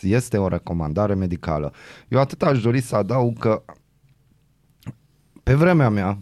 [0.00, 1.72] este o recomandare medicală.
[2.08, 3.62] Eu atât aș dori să adaug că
[5.46, 6.18] pe vremea mea,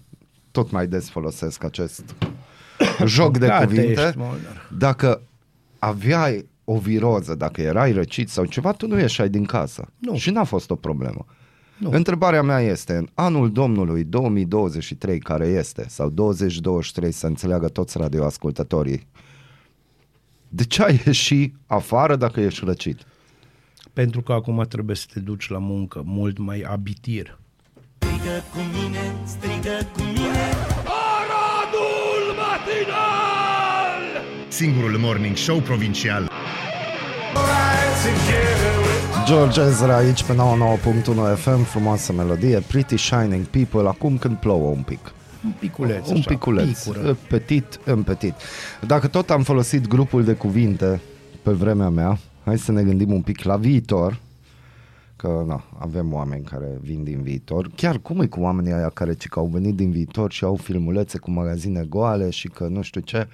[0.50, 2.14] tot mai des folosesc acest
[3.04, 4.70] joc de Gata cuvinte, ești, Molnar.
[4.78, 5.22] dacă
[5.78, 9.88] aveai o viroză, dacă erai răcit sau ceva, tu nu ieșai din casă.
[9.98, 10.16] Nu.
[10.16, 11.26] Și n-a fost o problemă.
[11.78, 11.90] Nu.
[11.90, 19.06] Întrebarea mea este, în anul Domnului 2023 care este, sau 2023 să înțeleagă toți radioascultătorii,
[20.48, 23.00] de ce ai ieși afară dacă ești răcit?
[23.92, 27.38] Pentru că acum trebuie să te duci la muncă mult mai abitir.
[28.24, 30.44] Strigă cu mine, strigă cu mine
[34.48, 36.30] Singurul morning show provincial.
[39.26, 44.82] George Ezra aici pe 99.1 FM, frumoasă melodie, Pretty Shining People, acum când plouă un
[44.82, 45.12] pic.
[45.44, 47.16] Un piculeț, un așa, piculeț, picură.
[47.28, 48.34] petit în petit.
[48.86, 51.00] Dacă tot am folosit grupul de cuvinte
[51.42, 54.20] pe vremea mea, hai să ne gândim un pic la viitor,
[55.24, 57.70] că na, avem oameni care vin din viitor.
[57.76, 60.56] Chiar cum e cu oamenii aia care ci că au venit din viitor și au
[60.56, 63.28] filmulețe cu magazine goale și că nu știu ce,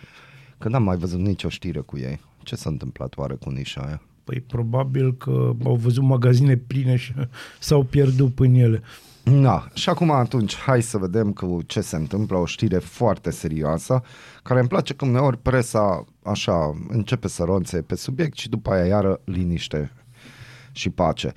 [0.59, 2.21] că n-am mai văzut nicio știre cu ei.
[2.43, 4.03] Ce s-a întâmplat oare cu nișa aia?
[4.25, 7.13] Păi probabil că au văzut magazine pline și
[7.59, 8.83] s-au pierdut în ele.
[9.23, 14.03] Da, și acum atunci hai să vedem cu ce se întâmplă, o știre foarte serioasă,
[14.43, 18.85] care îmi place că uneori presa așa începe să ronțe pe subiect și după aia
[18.85, 19.93] iară liniște
[20.73, 21.33] și pace.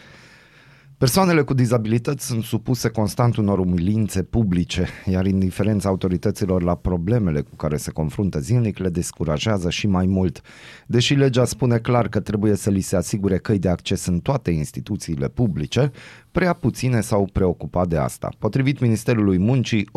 [0.98, 7.56] Persoanele cu dizabilități sunt supuse constant unor umilințe publice, iar indiferența autorităților la problemele cu
[7.56, 10.42] care se confruntă zilnic le descurajează și mai mult.
[10.88, 14.52] Deși legea spune clar că trebuie să li se asigure căi de acces în toate
[14.52, 15.92] instituțiile publice,
[16.32, 18.30] prea puține s-au preocupat de asta.
[18.40, 19.90] Potrivit Ministerului Muncii,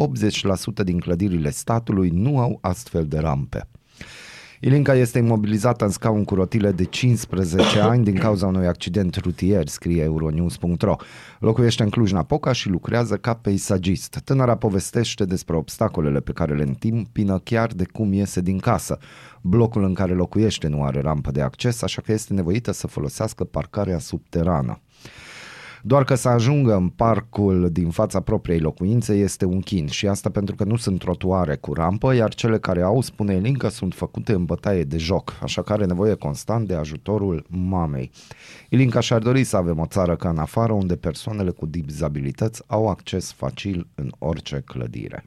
[0.81, 3.69] 80% din clădirile statului nu au astfel de rampe.
[4.61, 9.69] Ilinca este imobilizată în scaun cu rotile de 15 ani din cauza unui accident rutier,
[9.69, 10.97] scrie euronews.ro.
[11.39, 14.21] Locuiește în Cluj-Napoca și lucrează ca peisagist.
[14.25, 18.99] Tânăra povestește despre obstacolele pe care le întimpină chiar de cum iese din casă.
[19.41, 23.45] Blocul în care locuiește nu are rampă de acces, așa că este nevoită să folosească
[23.45, 24.81] parcarea subterană.
[25.83, 30.31] Doar că să ajungă în parcul din fața propriei locuințe este un chin și asta
[30.31, 34.33] pentru că nu sunt trotuare cu rampă, iar cele care au, spune Elinca, sunt făcute
[34.33, 38.11] în bătaie de joc, așa că are nevoie constant de ajutorul mamei.
[38.69, 42.89] Ilinca și-ar dori să avem o țară ca în afară unde persoanele cu dizabilități au
[42.89, 45.25] acces facil în orice clădire.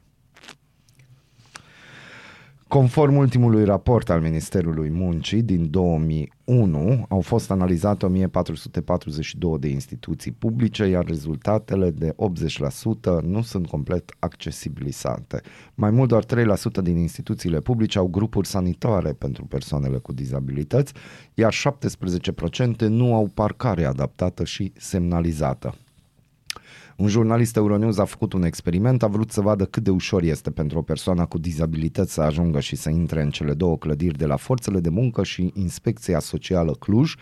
[2.70, 5.70] Conform ultimului raport al Ministerului Muncii din
[6.50, 12.14] 2001, au fost analizate 1442 de instituții publice, iar rezultatele de
[13.20, 15.40] 80% nu sunt complet accesibilizate.
[15.74, 16.26] Mai mult doar 3%
[16.82, 20.92] din instituțiile publice au grupuri sanitare pentru persoanele cu dizabilități,
[21.34, 21.54] iar
[22.84, 25.74] 17% nu au parcare adaptată și semnalizată.
[27.00, 30.50] Un jurnalist Euronews a făcut un experiment, a vrut să vadă cât de ușor este
[30.50, 34.26] pentru o persoană cu dizabilități să ajungă și să intre în cele două clădiri de
[34.26, 37.14] la Forțele de Muncă și Inspecția Socială Cluj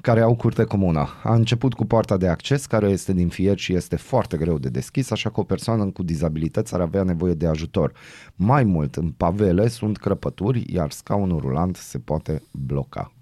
[0.00, 1.08] care au curte comună.
[1.22, 4.68] A început cu poarta de acces, care este din fier și este foarte greu de
[4.68, 7.92] deschis, așa că o persoană cu dizabilități ar avea nevoie de ajutor.
[8.34, 13.12] Mai mult, în pavele sunt crăpături, iar scaunul rulant se poate bloca.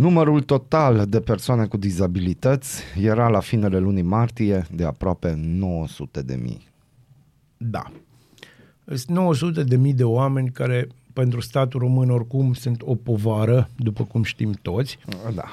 [0.00, 6.34] Numărul total de persoane cu dizabilități era la finele lunii martie de aproape 900 de
[6.34, 6.68] mii.
[7.56, 7.92] Da.
[8.86, 14.04] Sunt 900 de mii de oameni care pentru statul român oricum sunt o povară, după
[14.04, 14.98] cum știm toți.
[15.34, 15.44] Da.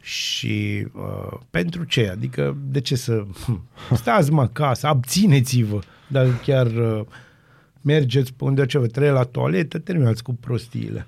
[0.00, 2.08] Și uh, pentru ce?
[2.08, 3.24] Adică de ce să...
[3.92, 5.78] Stați mă acasă, abțineți-vă.
[6.08, 7.00] Dacă chiar uh,
[7.80, 11.06] mergeți pe unde ce vă trebuie la toaletă, terminați cu prostiile.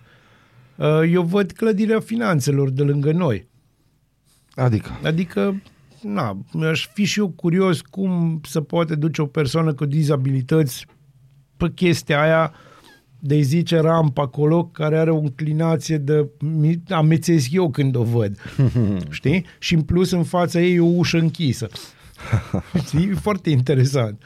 [0.76, 3.48] Uh, eu văd clădirea finanțelor de lângă noi.
[4.54, 5.00] Adică?
[5.04, 5.62] Adică,
[6.02, 6.38] na,
[6.70, 10.86] aș fi și eu curios cum se poate duce o persoană cu dizabilități
[11.56, 12.54] pe chestia aia
[13.18, 16.28] de zice rampa acolo, care are o înclinație de
[16.88, 18.38] amețesc eu când o văd.
[19.10, 19.44] Știi?
[19.58, 21.68] Și în plus în fața ei e o ușă închisă.
[22.86, 23.08] Știi?
[23.08, 24.22] Foarte interesant.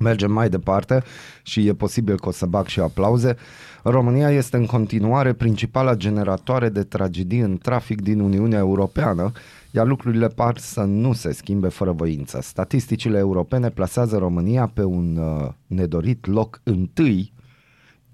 [0.00, 1.02] Mergem mai departe
[1.42, 3.36] și e posibil că o să bag și aplauze.
[3.82, 9.32] România este în continuare principala generatoare de tragedii în trafic din Uniunea Europeană,
[9.70, 12.38] iar lucrurile par să nu se schimbe fără voință.
[12.42, 17.32] Statisticile europene plasează România pe un uh, nedorit loc întâi,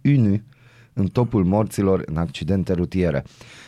[0.05, 0.41] unu,
[0.93, 3.25] în topul morților în accidente rutiere.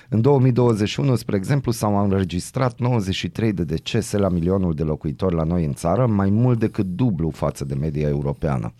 [0.09, 5.65] În 2021, spre exemplu, s-au înregistrat 93 de decese la milionul de locuitori la noi
[5.65, 8.73] în țară, mai mult decât dublu față de media europeană.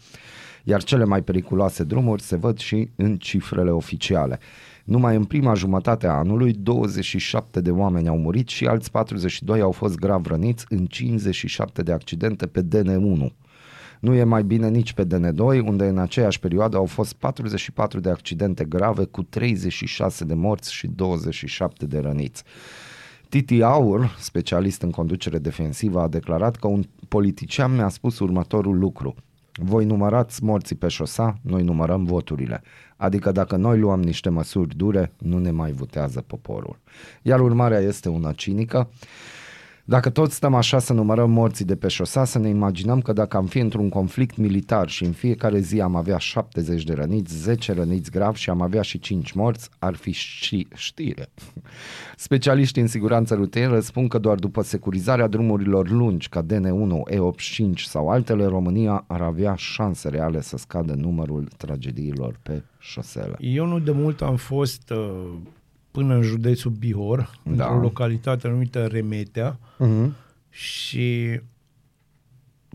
[0.69, 4.39] Iar cele mai periculoase drumuri se văd și în cifrele oficiale.
[4.85, 9.73] Numai în prima jumătate a anului, 27 de oameni au murit și alți 42 au
[9.73, 13.33] fost grav răniți în 57 de accidente pe DN1.
[14.01, 18.11] Nu e mai bine nici pe DN2, unde în aceeași perioadă au fost 44 de
[18.11, 22.43] accidente grave cu 36 de morți și 27 de răniți.
[23.29, 29.15] Titi Aur, specialist în conducere defensivă, a declarat că un politician mi-a spus următorul lucru.
[29.61, 32.63] Voi numărați morții pe șosa, noi numărăm voturile.
[32.97, 36.79] Adică dacă noi luăm niște măsuri dure, nu ne mai votează poporul.
[37.23, 38.91] Iar urmarea este una cinică.
[39.91, 43.37] Dacă tot stăm așa să numărăm morții de pe șosea, să ne imaginăm că dacă
[43.37, 47.73] am fi într-un conflict militar și în fiecare zi am avea 70 de răniți, 10
[47.73, 51.29] răniți grav și am avea și 5 morți, ar fi și știre.
[52.17, 58.09] Specialiștii în siguranță rutieră spun că doar după securizarea drumurilor lungi ca DN1, E85 sau
[58.09, 63.37] altele, România ar avea șanse reale să scadă numărul tragediilor pe șosele.
[63.39, 65.39] Eu nu de mult am fost uh,
[65.91, 67.51] până în județul Bihor, da.
[67.51, 70.11] într-o localitate numită Remetea uh-huh.
[70.51, 71.41] și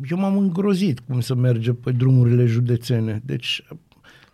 [0.10, 3.22] eu m-am îngrozit cum să merge pe drumurile județene.
[3.26, 3.64] Deci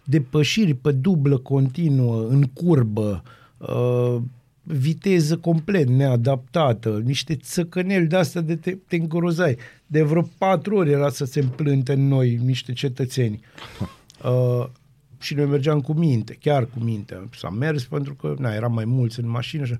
[0.03, 3.23] depășiri pe dublă continuă, în curbă,
[3.57, 4.21] uh,
[4.63, 9.57] viteză complet neadaptată, niște țăcăneli de asta de te, te îngrozai.
[9.87, 13.39] De vreo patru ori era să se împlânte în noi niște cetățeni.
[14.23, 14.65] Uh,
[15.19, 17.29] și noi mergeam cu minte, chiar cu minte.
[17.36, 19.77] S-a mers pentru că na, eram mai mulți în mașină și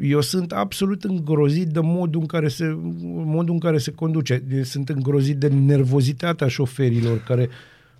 [0.00, 2.76] Eu sunt absolut îngrozit de modul în care se,
[3.24, 4.42] modul în care se conduce.
[4.62, 7.48] Sunt îngrozit de nervozitatea șoferilor care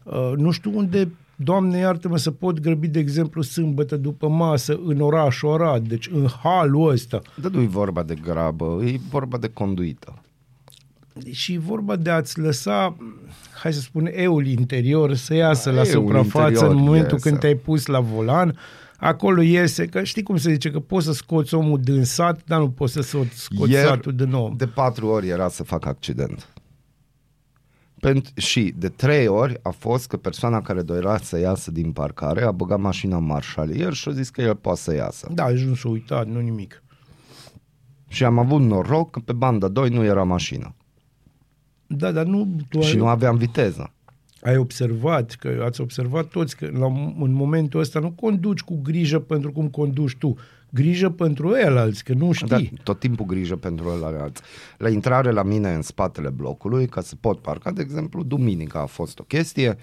[0.02, 1.08] uh, nu știu unde
[1.44, 6.26] Doamne iartă-mă să pot grăbi, de exemplu, sâmbătă după masă în orașul Arad, deci în
[6.42, 7.22] halul ăsta.
[7.34, 10.22] Dar nu e vorba de grabă, e vorba de conduită.
[11.30, 12.96] Și e vorba de a-ți lăsa,
[13.62, 17.28] hai să spun, eul interior să iasă Da, la eul suprafață interior în momentul iese.
[17.28, 18.58] când te-ai pus la volan,
[18.96, 22.58] acolo iese, că știi cum se zice, că poți să scoți omul din sat, dar
[22.58, 24.54] nu poți să scoți Ieri, satul din om.
[24.56, 26.46] de patru ori era să fac accident.
[28.00, 32.42] Pentru, și de trei ori a fost că persoana care dorea să iasă din parcare
[32.44, 35.28] a băgat mașina în marșalier și a zis că el poate să iasă.
[35.34, 36.82] Da, și nu s-a uitat, nu nimic.
[38.08, 40.74] Și am avut noroc că pe banda 2 nu era mașină.
[41.96, 43.92] Da, dar nu, tu ai, Și nu aveam viteză.
[44.42, 46.86] ai observat, că ați observat toți că la,
[47.18, 50.36] în momentul ăsta nu conduci cu grijă pentru cum conduci tu,
[50.70, 52.46] grijă pentru el alți, că nu știi.
[52.46, 54.42] Dar tot timpul grijă pentru ălalți.
[54.78, 58.86] La intrare la mine în spatele blocului, ca să pot parca, de exemplu, duminica a
[58.86, 59.76] fost o chestie,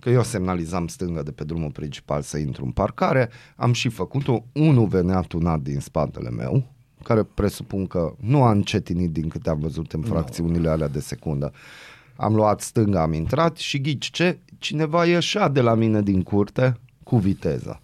[0.00, 4.44] că eu semnalizam stânga de pe drumul principal să intru în parcare, am și făcut-o,
[4.52, 6.73] unul venea tunat din spatele meu,
[7.04, 11.52] care presupun că nu a încetinit din câte am văzut în fracțiunile alea de secundă.
[12.16, 14.38] Am luat stânga, am intrat și ghici ce?
[14.58, 17.80] Cineva ieșea de la mine din curte cu viteză.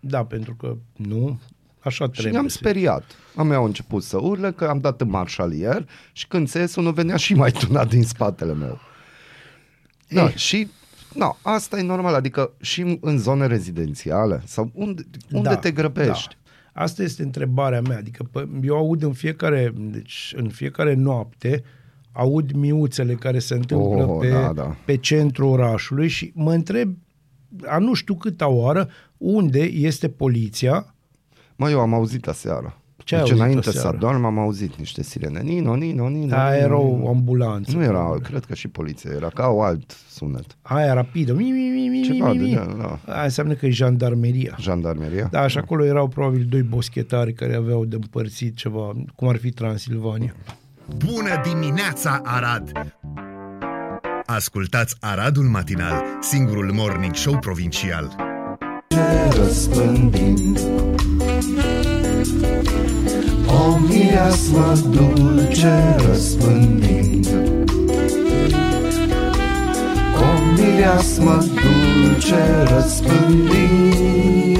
[0.00, 1.38] Da, pentru că nu,
[1.80, 2.32] așa Și trebuie.
[2.32, 3.04] ne-am să- speriat.
[3.36, 6.92] Am eu început să urle că am dat în marșalier și când se ies unul
[6.92, 8.78] venea și mai tunat din spatele meu.
[10.08, 10.34] Da, Eh.
[10.34, 10.68] și
[11.14, 15.02] no, asta e normal, adică și în- în zone rezidențiale sau unde,
[15.32, 16.36] unde Da, te grăbești.
[16.43, 16.43] Da.
[16.74, 17.96] Asta este întrebarea mea.
[17.96, 21.62] Adică pă, eu aud în fiecare, deci în fiecare noapte
[22.12, 24.76] aud miuțele care se întâmplă Oh, pe, da, da.
[24.84, 26.96] pe centrul orașului și mă întreb
[27.66, 30.94] a nu știu câta oară unde este poliția
[31.56, 32.78] Mă, eu am auzit aseară.
[33.04, 33.88] Ce ai deci auzit înainte aseară?
[33.88, 35.40] să adorm am auzit niște sirene.
[35.40, 36.36] Nino, Nino, Nino.
[36.36, 37.08] Aia Nino, era o Nino.
[37.08, 37.76] ambulanță.
[37.76, 40.46] Nu era, cred că și poliția, era ca o alt sunet.
[40.62, 41.32] Aia rapidă.
[41.32, 42.50] Mi, mi, mi, mi, Ceva mi, de mi.
[42.50, 43.12] genul, da.
[43.12, 44.56] Aia înseamnă că e jandarmeria.
[44.60, 45.28] Jandarmeria?
[45.30, 49.50] Da, și acolo erau probabil doi boschetari care aveau de împărțit ceva, cum ar fi
[49.50, 50.34] Transilvania.
[50.96, 52.72] Bună dimineața, Arad!
[54.26, 58.16] Ascultați Aradul Matinal, singurul morning show provincial.
[59.36, 60.58] răspândind
[63.54, 67.26] O mireasmă dulce răspândind
[70.20, 74.58] O mireasmă dulce răspândind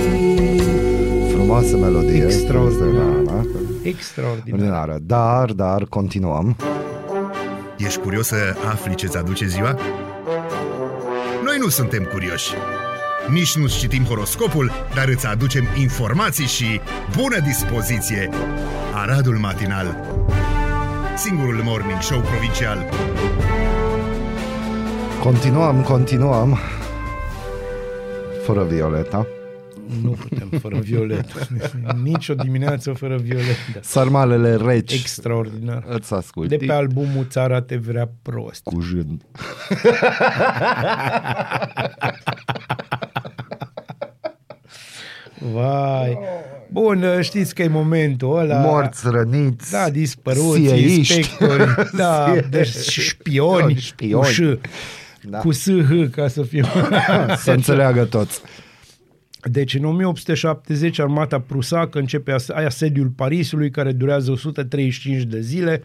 [1.33, 3.45] Frumoasă melodie Extraordinar.
[3.83, 4.59] Extraordinar.
[4.59, 4.99] Ordinară.
[5.03, 6.57] Dar, dar, continuăm
[7.79, 8.37] Ești curios să
[8.71, 9.79] afli ce-ți aduce ziua?
[11.45, 12.55] Noi nu suntem curioși.
[13.31, 16.81] Nici nu citim horoscopul, dar îți aducem informații și
[17.17, 18.29] bună dispoziție.
[18.95, 19.97] Aradul Matinal
[21.17, 22.79] Singurul morning show provincial.
[25.23, 26.59] Continuăm, continuăm
[28.45, 29.27] Fără Violeta
[30.03, 31.27] Nu putem fără Violet.
[32.03, 33.57] Nici o dimineață fără Violet.
[33.81, 35.85] Sarmalele reci Extraordinar.
[35.89, 38.63] Îți asculti De pe albumul Țara te vrea prost.
[38.63, 39.23] cu jând
[45.53, 46.19] Vai.
[46.69, 48.61] Bun, știți că e momentul ăla.
[48.61, 50.97] Morți, răniți Da, dispăruți, sieiști.
[51.19, 51.65] inspectori,
[51.97, 54.25] da, Sie- deci șpioni, Șpioni.
[54.25, 54.41] cu ș,
[55.29, 55.39] Da.
[55.39, 56.65] cu SH, ca să fiu...
[57.45, 58.41] Să înțeleagă toți
[59.43, 65.83] Deci în 1870 armata prusacă începe as- asediul Parisului care durează 135 de zile.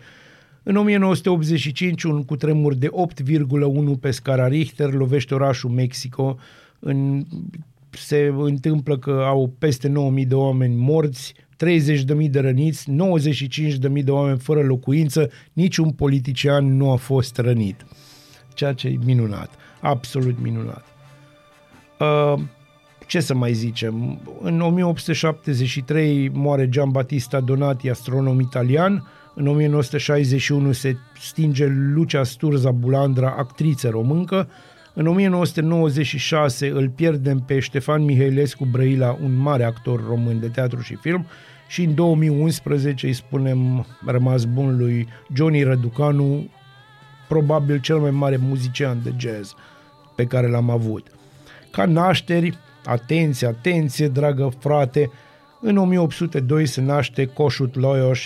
[0.63, 6.37] În 1985 un cutremur de 8,1 pe scara Richter lovește orașul Mexico.
[6.79, 7.23] În,
[7.91, 11.33] se întâmplă că au peste 9000 de oameni morți,
[11.65, 17.85] 30.000 de răniți, 95.000 de oameni fără locuință, niciun politician nu a fost rănit.
[18.53, 19.49] Ceea ce e minunat,
[19.81, 20.85] absolut minunat.
[21.99, 22.39] Uh,
[23.07, 24.19] ce să mai zicem?
[24.41, 29.07] În 1873 moare Giambattista Donati, astronom italian.
[29.35, 34.49] În 1961 se stinge Lucia Sturza Bulandra, actriță româncă.
[34.93, 40.95] În 1996 îl pierdem pe Ștefan Mihailescu Brăila, un mare actor român de teatru și
[40.95, 41.25] film.
[41.67, 46.49] Și în 2011 îi spunem rămas bun lui Johnny Răducanu,
[47.27, 49.53] probabil cel mai mare muzician de jazz
[50.15, 51.07] pe care l-am avut.
[51.71, 55.11] Ca nașteri, atenție, atenție, dragă frate,
[55.61, 58.19] în 1802 se naște Kossuth Lajos,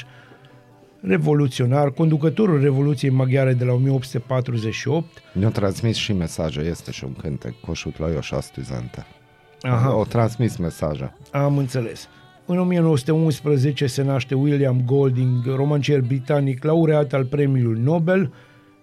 [1.07, 5.07] revoluționar, conducătorul Revoluției Maghiare de la 1848.
[5.33, 9.05] Ne-au transmis și mesaje, este și un cântec, Coșut la Ioșa Stuzante.
[9.61, 9.87] Aha.
[9.87, 11.15] Au transmis mesaje.
[11.31, 12.07] Am înțeles.
[12.45, 18.33] În 1911 se naște William Golding, romancier britanic, laureat al premiului Nobel,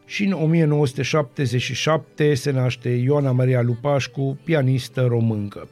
[0.04, 5.68] și în 1977 se naște Ioana Maria Lupașcu, pianistă româncă.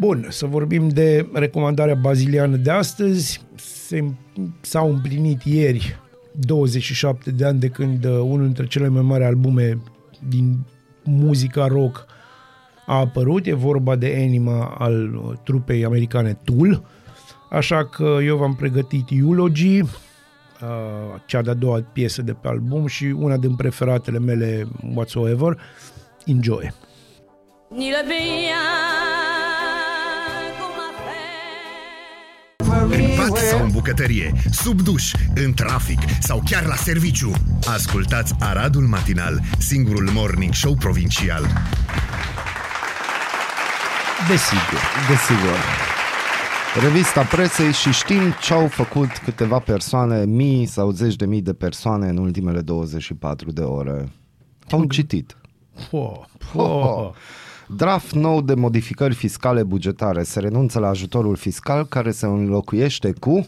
[0.00, 3.40] Bun, să vorbim de recomandarea baziliană de astăzi.
[3.54, 4.04] Se,
[4.60, 5.98] s-au împlinit ieri
[6.32, 9.78] 27 de ani de când uh, unul dintre cele mai mari albume
[10.28, 10.58] din
[11.04, 12.06] muzica rock
[12.86, 13.46] a apărut.
[13.46, 16.82] E vorba de Anima al uh, trupei americane Tool.
[17.50, 19.88] Așa că eu v-am pregătit Eulogy, uh,
[21.26, 25.60] cea de-a doua piesă de pe album și una din preferatele mele whatsoever.
[26.26, 26.72] Enjoy!
[27.76, 28.04] Ni le
[33.20, 37.32] bien În pat sau în bucătărie, sub duș, în trafic sau chiar la serviciu.
[37.66, 41.46] Ascultați Aradul Matinal, singurul morning show provincial.
[44.28, 45.58] Desigur, desigur.
[46.82, 51.52] Revista presei și știm ce au făcut câteva persoane, mii sau zeci de mii de
[51.52, 54.08] persoane în ultimele 24 de ore.
[54.70, 55.36] Au citit.
[55.90, 57.12] Po, po.
[57.76, 60.22] Draft nou de modificări fiscale bugetare.
[60.22, 63.46] Se renunță la ajutorul fiscal care se înlocuiește cu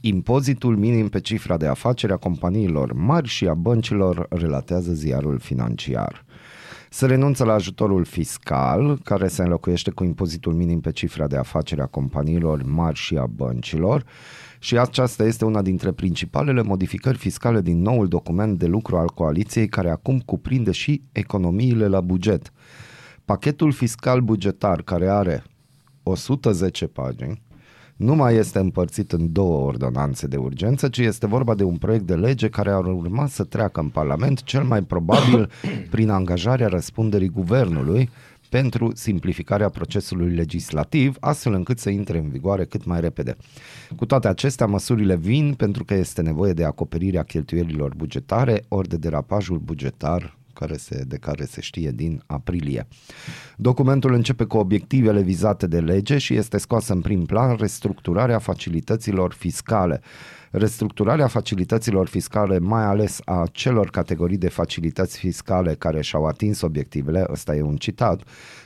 [0.00, 6.24] impozitul minim pe cifra de afaceri a companiilor mari și a băncilor, relatează ziarul financiar.
[6.90, 11.80] Se renunță la ajutorul fiscal, care se înlocuiește cu impozitul minim pe cifra de afaceri
[11.80, 14.04] a companiilor mari și a băncilor,
[14.58, 19.68] și aceasta este una dintre principalele modificări fiscale din noul document de lucru al coaliției,
[19.68, 22.52] care acum cuprinde și economiile la buget.
[23.30, 25.44] Pachetul fiscal bugetar, care are
[26.02, 27.42] 110 pagini,
[27.96, 32.06] nu mai este împărțit în două ordonanțe de urgență, ci este vorba de un proiect
[32.06, 35.50] de lege care ar urma să treacă în Parlament, cel mai probabil
[35.90, 38.10] prin angajarea răspunderii guvernului
[38.48, 43.36] pentru simplificarea procesului legislativ, astfel încât să intre în vigoare cât mai repede.
[43.96, 48.96] Cu toate acestea, măsurile vin pentru că este nevoie de acoperirea cheltuielilor bugetare, ori de
[48.96, 52.86] derapajul bugetar care se, de care se știe din aprilie.
[53.56, 59.32] Documentul începe cu obiectivele vizate de lege și este scoasă în prim plan restructurarea facilităților
[59.32, 60.00] fiscale.
[60.50, 67.26] Restructurarea facilităților fiscale, mai ales a celor categorii de facilități fiscale care și-au atins obiectivele,
[67.30, 68.22] ăsta e un citat,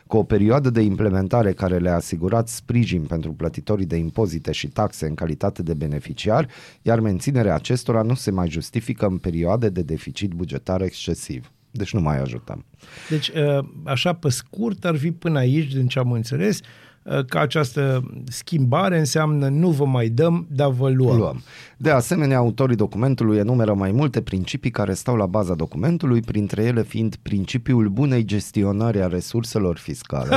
[0.07, 5.07] cu o perioadă de implementare care le-a asigurat sprijin pentru plătitorii de impozite și taxe
[5.07, 6.47] în calitate de beneficiari,
[6.83, 11.53] iar menținerea acestora nu se mai justifică în perioade de deficit bugetar excesiv.
[11.77, 12.65] Deci nu mai ajutăm.
[13.09, 16.59] Deci, uh, așa pe scurt, ar fi până aici, din ce am înțeles,
[17.03, 21.17] uh, că această schimbare înseamnă nu vă mai dăm, dar vă luăm.
[21.17, 21.43] luăm.
[21.77, 26.83] De asemenea, autorii documentului enumeră mai multe principii care stau la baza documentului, printre ele
[26.83, 30.37] fiind principiul bunei gestionări a resurselor fiscale.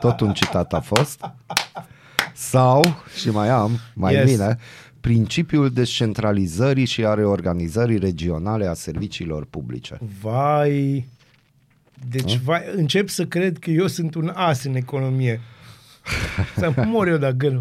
[0.00, 1.20] Tot un citat a fost.
[2.34, 2.84] Sau,
[3.20, 4.30] și mai am, mai Yes.
[4.30, 4.56] bine,
[5.02, 9.98] principiul descentralizării și a reorganizării regionale a serviciilor publice.
[10.20, 11.06] Vai...
[12.08, 15.40] Deci vai, încep să cred că eu sunt un as în economie.
[16.56, 17.60] Să mor eu dacă nu.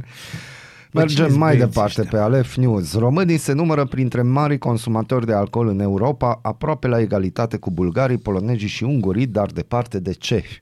[0.92, 2.20] Bă, Mergem cine-s mai băieții departe ăștia?
[2.20, 2.94] pe Alef News.
[2.94, 8.18] Românii se numără printre mari consumatori de alcool în Europa, aproape la egalitate cu bulgarii,
[8.18, 10.62] polonezii și ungurii, dar departe de cehi.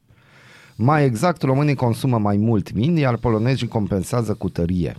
[0.76, 4.96] Mai exact, românii consumă mai mult vin, iar polonezii compensează cu tărie.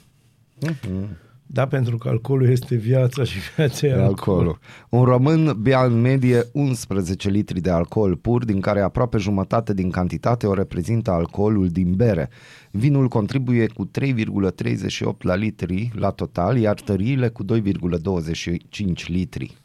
[1.53, 4.09] Da, pentru că alcoolul este viața și viața e alcool.
[4.09, 4.59] Alcoolul.
[4.89, 9.91] Un român bea în medie 11 litri de alcool pur, din care aproape jumătate din
[9.91, 12.29] cantitate o reprezintă alcoolul din bere.
[12.71, 19.57] Vinul contribuie cu 3,38 la litri la total, iar tăriile cu 2,25 litri.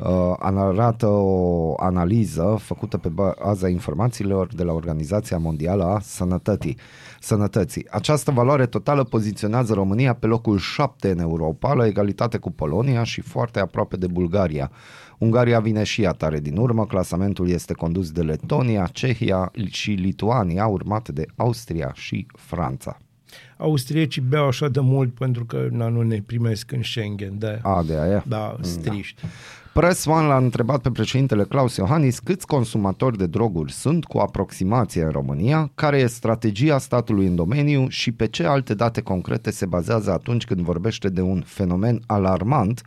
[0.00, 6.78] Uh, arată o analiză făcută pe baza informațiilor de la Organizația Mondială a Sănătății.
[7.20, 7.86] Sănătății.
[7.90, 13.20] Această valoare totală poziționează România pe locul 7 în Europa, la egalitate cu Polonia și
[13.20, 14.70] foarte aproape de Bulgaria.
[15.18, 20.66] Ungaria vine și ea tare din urmă, clasamentul este condus de Letonia, Cehia și Lituania,
[20.66, 22.96] urmat de Austria și Franța.
[23.58, 27.38] Austriecii beau așa de mult pentru că na, nu ne primesc în Schengen.
[27.38, 28.24] De A, de aia.
[28.26, 29.22] da, striști.
[29.72, 35.02] Press One l-a întrebat pe președintele Claus Iohannis câți consumatori de droguri sunt cu aproximație
[35.02, 39.66] în România, care e strategia statului în domeniu și pe ce alte date concrete se
[39.66, 42.82] bazează atunci când vorbește de un fenomen alarmant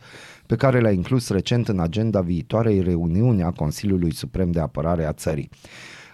[0.46, 5.12] pe care l-a inclus recent în agenda viitoarei reuniuni a Consiliului Suprem de Apărare a
[5.12, 5.50] țării.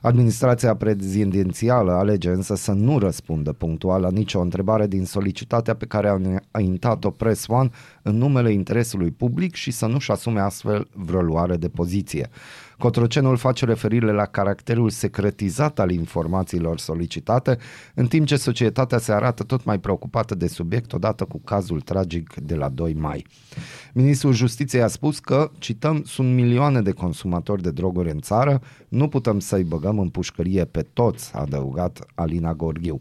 [0.03, 6.09] Administrația prezidențială alege însă să nu răspundă punctual la nicio întrebare din solicitatea pe care
[6.09, 6.19] a
[6.53, 7.71] înaintat-o Press One
[8.03, 12.29] în numele interesului public și să nu-și asume astfel vreo luare de poziție.
[12.79, 17.59] Cotrocenul face referire la caracterul secretizat al informațiilor solicitate,
[17.95, 22.35] în timp ce societatea se arată tot mai preocupată de subiect odată cu cazul tragic
[22.35, 23.27] de la 2 mai.
[23.95, 29.09] Ministrul Justiției a spus că, cităm, sunt milioane de consumatori de droguri în țară, nu
[29.09, 32.99] putem să-i băgăm în pușcărie pe toți, a adăugat Alina Gorghiu.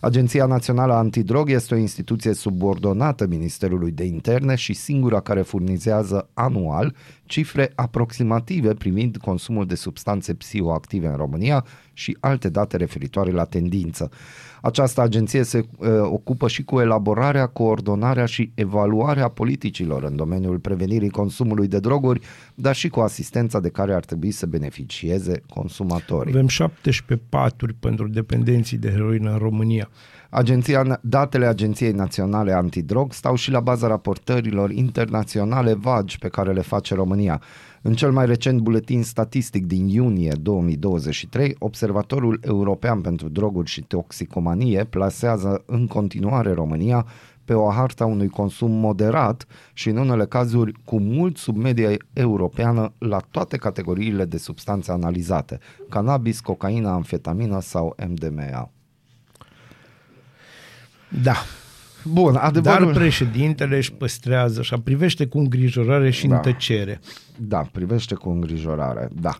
[0.00, 6.94] Agenția Națională Antidrog este o instituție subordonată Ministerului de Interne și singura care furnizează anual
[7.32, 14.10] cifre aproximative privind consumul de substanțe psihoactive în România și alte date referitoare la tendință.
[14.60, 21.10] Această agenție se uh, ocupă și cu elaborarea, coordonarea și evaluarea politicilor în domeniul prevenirii
[21.10, 22.20] consumului de droguri,
[22.54, 26.32] dar și cu asistența de care ar trebui să beneficieze consumatorii.
[26.32, 29.88] Avem 17 paturi pentru dependenții de heroină în România.
[30.34, 36.60] Agenția, datele Agenției Naționale Antidrog stau și la baza raportărilor internaționale vagi pe care le
[36.60, 37.42] face România.
[37.82, 44.84] În cel mai recent buletin statistic din iunie 2023, Observatorul European pentru Droguri și Toxicomanie
[44.84, 47.06] plasează în continuare România
[47.44, 52.92] pe o harta unui consum moderat și în unele cazuri cu mult sub media europeană
[52.98, 55.58] la toate categoriile de substanțe analizate,
[55.88, 58.70] cannabis, cocaină, amfetamină sau MDMA.
[61.22, 61.34] Da.
[62.04, 62.84] Bun, adevărul...
[62.86, 66.34] Dar președintele își păstrează și privește cu îngrijorare și Da.
[66.34, 67.00] în tăcere.
[67.36, 69.36] Da, privește cu îngrijorare, da.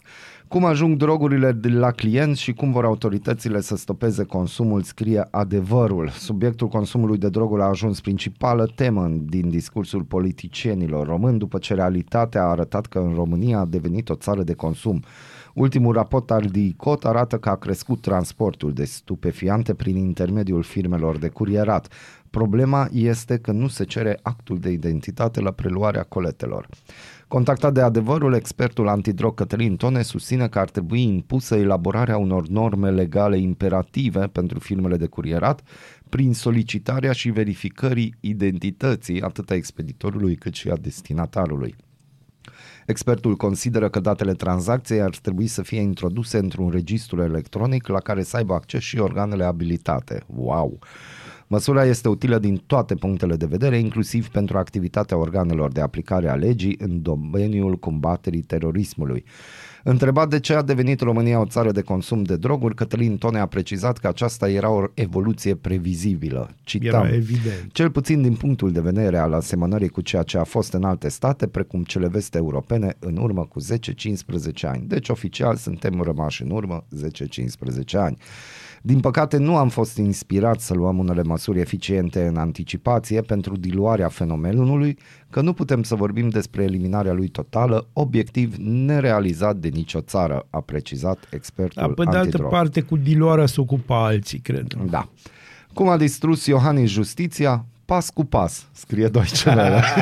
[0.49, 6.09] Cum ajung drogurile de la clienți și cum vor autoritățile să stopeze consumul, scrie adevărul.
[6.09, 11.75] Subiectul consumului de droguri a ajuns principală temă în- din discursul politicienilor români după ce
[11.75, 15.03] realitatea a arătat că în România a devenit o țară de consum.
[15.55, 21.29] Ultimul raport al DICOT arată că a crescut transportul de stupefiante prin intermediul firmelor de
[21.29, 21.93] curierat.
[22.31, 26.69] Problema este că nu se cere actul de identitate la preluarea coletelor.
[27.29, 32.91] Contactat de adevărul, expertul antidrog Cătălin Tone susține că ar trebui impusă elaborarea unor norme
[32.91, 35.63] legale imperative pentru firmele de curierat
[36.09, 41.75] prin solicitarea și verificării identității atât a expeditorului cât și a destinatarului.
[42.87, 48.23] Expertul consideră că datele tranzacției ar trebui să fie introduse într-un registru electronic la care
[48.23, 50.23] să aibă acces și organele abilitate.
[50.27, 50.79] Wow!
[51.53, 56.35] Măsura este utilă din toate punctele de vedere, inclusiv pentru activitatea organelor de aplicare a
[56.35, 59.25] legii în domeniul combaterii terorismului.
[59.85, 63.47] Întrebat de ce a devenit România o țară de consum de droguri, Cătălin Tone a
[63.47, 66.51] precizat că aceasta era o evoluție previzibilă.
[66.63, 67.73] Cităm, Era evident.
[67.73, 71.09] cel puțin din punctul de vedere al asemănării cu ceea ce a fost în alte
[71.09, 73.65] state, precum cele veste europene, în urmă cu 10-15
[74.63, 74.85] ani.
[74.87, 78.17] Deci, oficial, suntem rămași în urmă 10-15 ani.
[78.85, 84.09] Din păcate, nu am fost inspirați să luăm unele măsuri eficiente în anticipație pentru diluarea
[84.09, 84.99] fenomenului,
[85.31, 90.61] că nu putem să vorbim despre eliminarea lui totală, obiectiv nerealizat de nicio țară, a
[90.61, 92.51] precizat expertul Dar pe de altă antidrog.
[92.51, 94.75] parte, cu diluarea se ocupă alții, cred.
[94.91, 95.09] Da.
[95.73, 97.65] Cum a distrus Iohannis justiția?
[97.85, 99.83] Pas cu pas, scrie Deutsche Welle.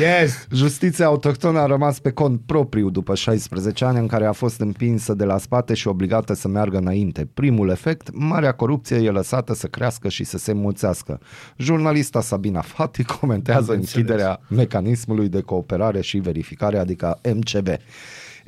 [0.00, 0.46] Yes!
[0.52, 5.14] Justiția autohtonă a rămas pe cont propriu după 16 ani în care a fost împinsă
[5.14, 7.28] de la spate și obligată să meargă înainte.
[7.34, 11.20] Primul efect, marea corupție e lăsată să crească și să se mulțească.
[11.56, 17.68] Jurnalista Sabina Fati comentează închiderea mecanismului de cooperare și verificare, adică MCV.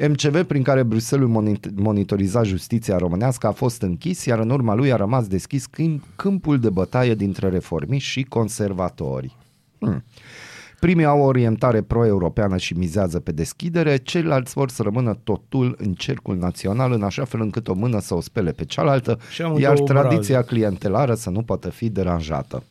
[0.08, 4.92] MCV, prin care Bruxelles monit- monitoriza justiția românească, a fost închis, iar în urma lui
[4.92, 9.36] a rămas deschis câmp- câmpul de bătaie dintre reformiști și conservatori.
[9.78, 10.04] Hmm.
[10.84, 15.92] Primii au o orientare pro-europeană și mizează pe deschidere, ceilalți vor să rămână totul în
[15.92, 19.68] cercul național, în așa fel încât o mână să o spele pe cealaltă, Și amândouă
[19.68, 20.02] iar obrazul.
[20.02, 22.62] tradiția clientelară să nu poată fi deranjată.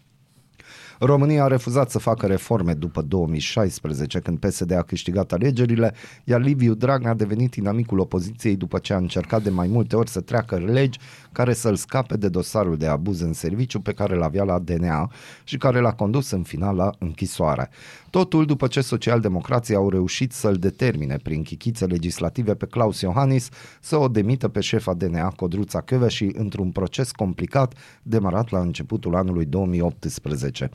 [0.99, 5.93] România a refuzat să facă reforme după 2016, când PSD a câștigat alegerile,
[6.23, 10.09] iar Liviu Dragnea a devenit inamicul opoziției după ce a încercat de mai multe ori
[10.09, 10.99] să treacă legi
[11.31, 15.11] care să-l scape de dosarul de abuz în serviciu pe care l avea la DNA
[15.43, 17.69] și care l-a condus în final la închisoare.
[18.13, 23.49] Totul după ce socialdemocrații au reușit să-l determine prin chichițe legislative pe Claus Iohannis
[23.81, 29.15] să o demită pe șefa DNA Codruța Căve și într-un proces complicat demarat la începutul
[29.15, 30.69] anului 2018.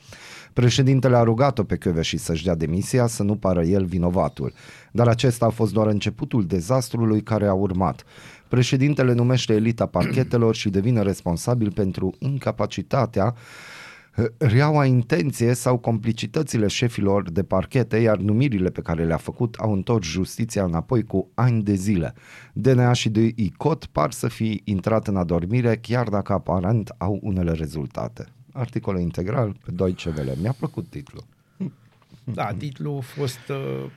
[0.53, 4.53] Președintele a rugat-o pe Căve și să-și dea demisia să nu pară el vinovatul,
[4.93, 8.05] dar acesta a fost doar începutul dezastrului care a urmat.
[8.49, 13.35] Președintele numește elita parchetelor și devine responsabil pentru incapacitatea
[14.39, 20.07] reaua intenție sau complicitățile șefilor de parchete, iar numirile pe care le-a făcut au întors
[20.07, 22.15] justiția înapoi cu ani de zile.
[22.53, 27.53] DNA și de ICOT par să fi intrat în adormire, chiar dacă aparent au unele
[27.53, 28.25] rezultate.
[28.53, 30.35] Articol integral pe Deutsche Welle.
[30.41, 31.25] Mi-a plăcut titlul.
[32.35, 33.91] Da, titlul a fost uh,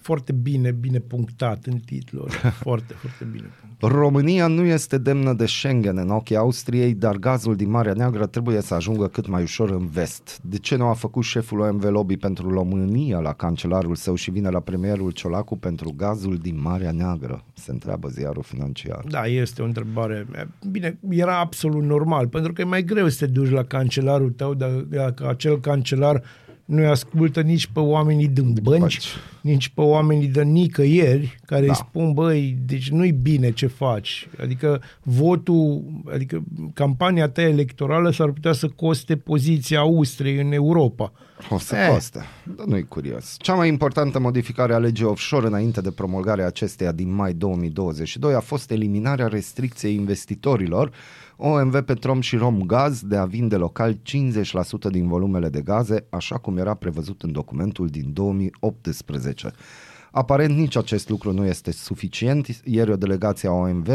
[0.00, 2.26] foarte bine, bine punctat în titlu.
[2.64, 3.90] Foarte, foarte bine punctat.
[3.90, 8.60] România nu este demnă de Schengen în ochii Austriei, dar gazul din Marea Neagră trebuie
[8.60, 10.40] să ajungă cât mai ușor în vest.
[10.42, 14.48] De ce nu a făcut șeful OMV Lobby pentru România la cancelarul său și vine
[14.48, 17.44] la premierul Ciolacu pentru gazul din Marea Neagră?
[17.54, 19.04] Se întreabă ziarul financiar.
[19.08, 20.26] Da, este o întrebare.
[20.70, 24.54] Bine, era absolut normal, pentru că e mai greu să te duci la cancelarul tău
[24.54, 26.22] dacă acel cancelar
[26.64, 29.08] nu ascultă nici pe oamenii din bănci, faci?
[29.40, 31.72] nici pe oamenii de nicăieri, care Da.
[31.72, 34.28] îi spun, băi, deci nu-i bine ce faci.
[34.40, 36.42] Adică votul, adică
[36.74, 41.12] campania ta electorală s-ar putea să coste poziția Austriei în Europa.
[41.50, 41.88] O să Eh.
[41.92, 42.24] coste,
[42.56, 43.36] dar nu-i curios.
[43.38, 48.40] Cea mai importantă modificare a legii offshore înainte de promulgarea acesteia din mai 2022 a
[48.40, 50.90] fost eliminarea restricției investitorilor
[51.46, 53.96] OMV Petrom și Romgaz de a vinde local 50%
[54.90, 59.50] din volumele de gaze, așa cum era prevăzut în documentul din 2018.
[60.10, 62.46] Aparent nici acest lucru nu este suficient.
[62.64, 63.88] Ieri o delegație a OMV,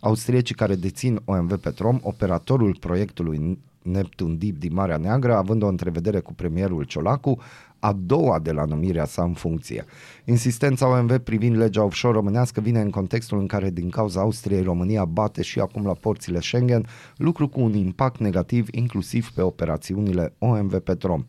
[0.00, 6.20] austriecii care dețin OMV Petrom, operatorul proiectului Neptun Deep din Marea Neagră, având o întrevedere
[6.20, 7.38] cu premierul Ciolacu,
[7.84, 9.84] a doua de la numirea sa în funcție.
[10.24, 15.04] Insistența OMV privind legea offshore românească vine în contextul în care din cauza Austriei România
[15.04, 20.78] bate și acum la porțile Schengen, lucru cu un impact negativ inclusiv pe operațiunile OMV
[20.78, 21.24] Petrom.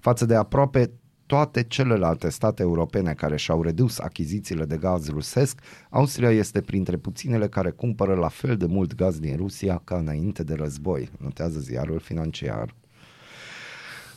[0.00, 0.90] Față de aproape
[1.26, 7.48] toate celelalte state europene care și-au redus achizițiile de gaz rusesc, Austria este printre puținele
[7.48, 11.98] care cumpără la fel de mult gaz din Rusia ca înainte de război, notează ziarul
[11.98, 12.74] financiar.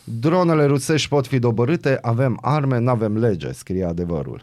[0.03, 4.41] Dronele rusești pot fi dobărâte, avem arme, nu avem lege, scrie adevărul.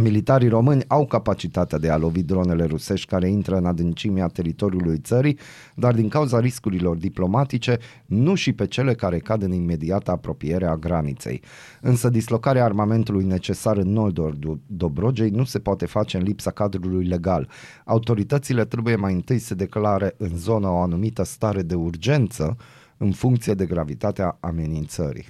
[0.00, 5.38] Militarii români au capacitatea de a lovi dronele rusești care intră în adâncimea teritoriului țării,
[5.74, 10.76] dar din cauza riscurilor diplomatice, nu și pe cele care cad în imediată apropiere a
[10.76, 11.42] graniței.
[11.80, 17.48] Însă dislocarea armamentului necesar în Noldor Dobrogei nu se poate face în lipsa cadrului legal.
[17.84, 22.56] Autoritățile trebuie mai întâi să declare în zonă o anumită stare de urgență
[22.98, 25.26] în funcție de gravitatea amenințării.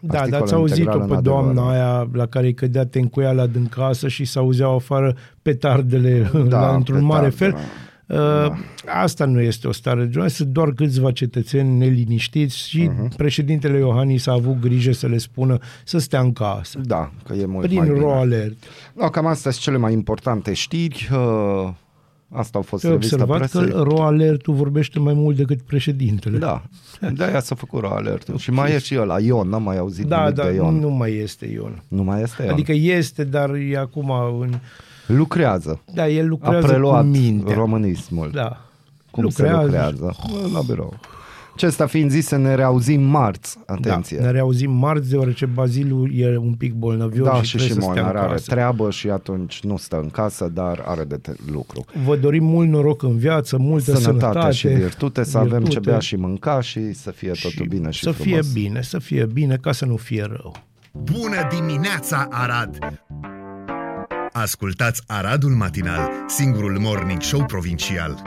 [0.00, 1.42] Da, Articol dar ați auzit-o integral pe în adevăr.
[1.54, 6.74] doamna aia la care îi cădea tencuiala din casă și s-auzeau afară petardele Da, da,
[6.74, 7.50] într-un mare fel.
[7.50, 7.70] petarde,
[8.10, 8.50] Uh,
[9.02, 13.08] Asta nu este o stare de urgență, sunt doar câțiva cetățeni neliniștiți și Mhm.
[13.08, 13.16] uh-huh.
[13.16, 16.78] președintele Iohannis a avut grijă să le spună să stea în casă.
[16.84, 17.98] Da, că e mult Prin mai bine.
[18.00, 18.56] ro alert.
[18.94, 21.08] Da, cam astea sunt cele mai importante știri.
[21.12, 21.68] Uh,
[22.32, 23.70] asta au fost Ai revista observat presei.
[23.70, 26.38] că ro alertul vorbește mai mult decât președintele.
[26.38, 26.62] Da,
[27.16, 28.28] de aia s-a făcut ro alert.
[28.36, 30.78] Și mai e și ăla, Ion, n-am mai auzit da, nimic da de Ion.
[30.78, 31.82] nu mai este Ion.
[31.88, 32.52] Nu mai este Ion.
[32.52, 34.10] Adică este, dar e acum
[34.40, 34.54] în...
[35.06, 35.80] lucrează.
[35.94, 37.54] Da, el A lucrează preluat cu mintea.
[37.54, 38.30] românismul.
[38.32, 38.60] Da.
[39.10, 39.56] Cum lucrează.
[39.58, 40.16] se lucrează?
[40.52, 40.94] La birou.
[41.58, 43.58] Acesta fiind zis, să ne reauzim marți.
[43.66, 44.16] Atenție.
[44.18, 47.80] Da, ne reauzim marți, deoarece Bazilul e un pic bolnăvios Da, și, și trebuie să
[47.80, 48.50] Simon stea în are casă.
[48.50, 51.84] treabă și atunci nu stă în casă, dar are de te- lucru.
[52.04, 55.90] Vă dorim mult noroc în viață, multă Sănătate, sănătate, și virtute, să avem ce virtute
[55.90, 58.46] bea și mânca și să fie totul bine și să frumos.
[58.46, 60.54] fie bine, să fie bine, ca să nu fie rău.
[60.92, 62.78] Bună dimineața, Arad!
[64.32, 68.22] Ascultați Aradul Matinal, singurul morning show provincial.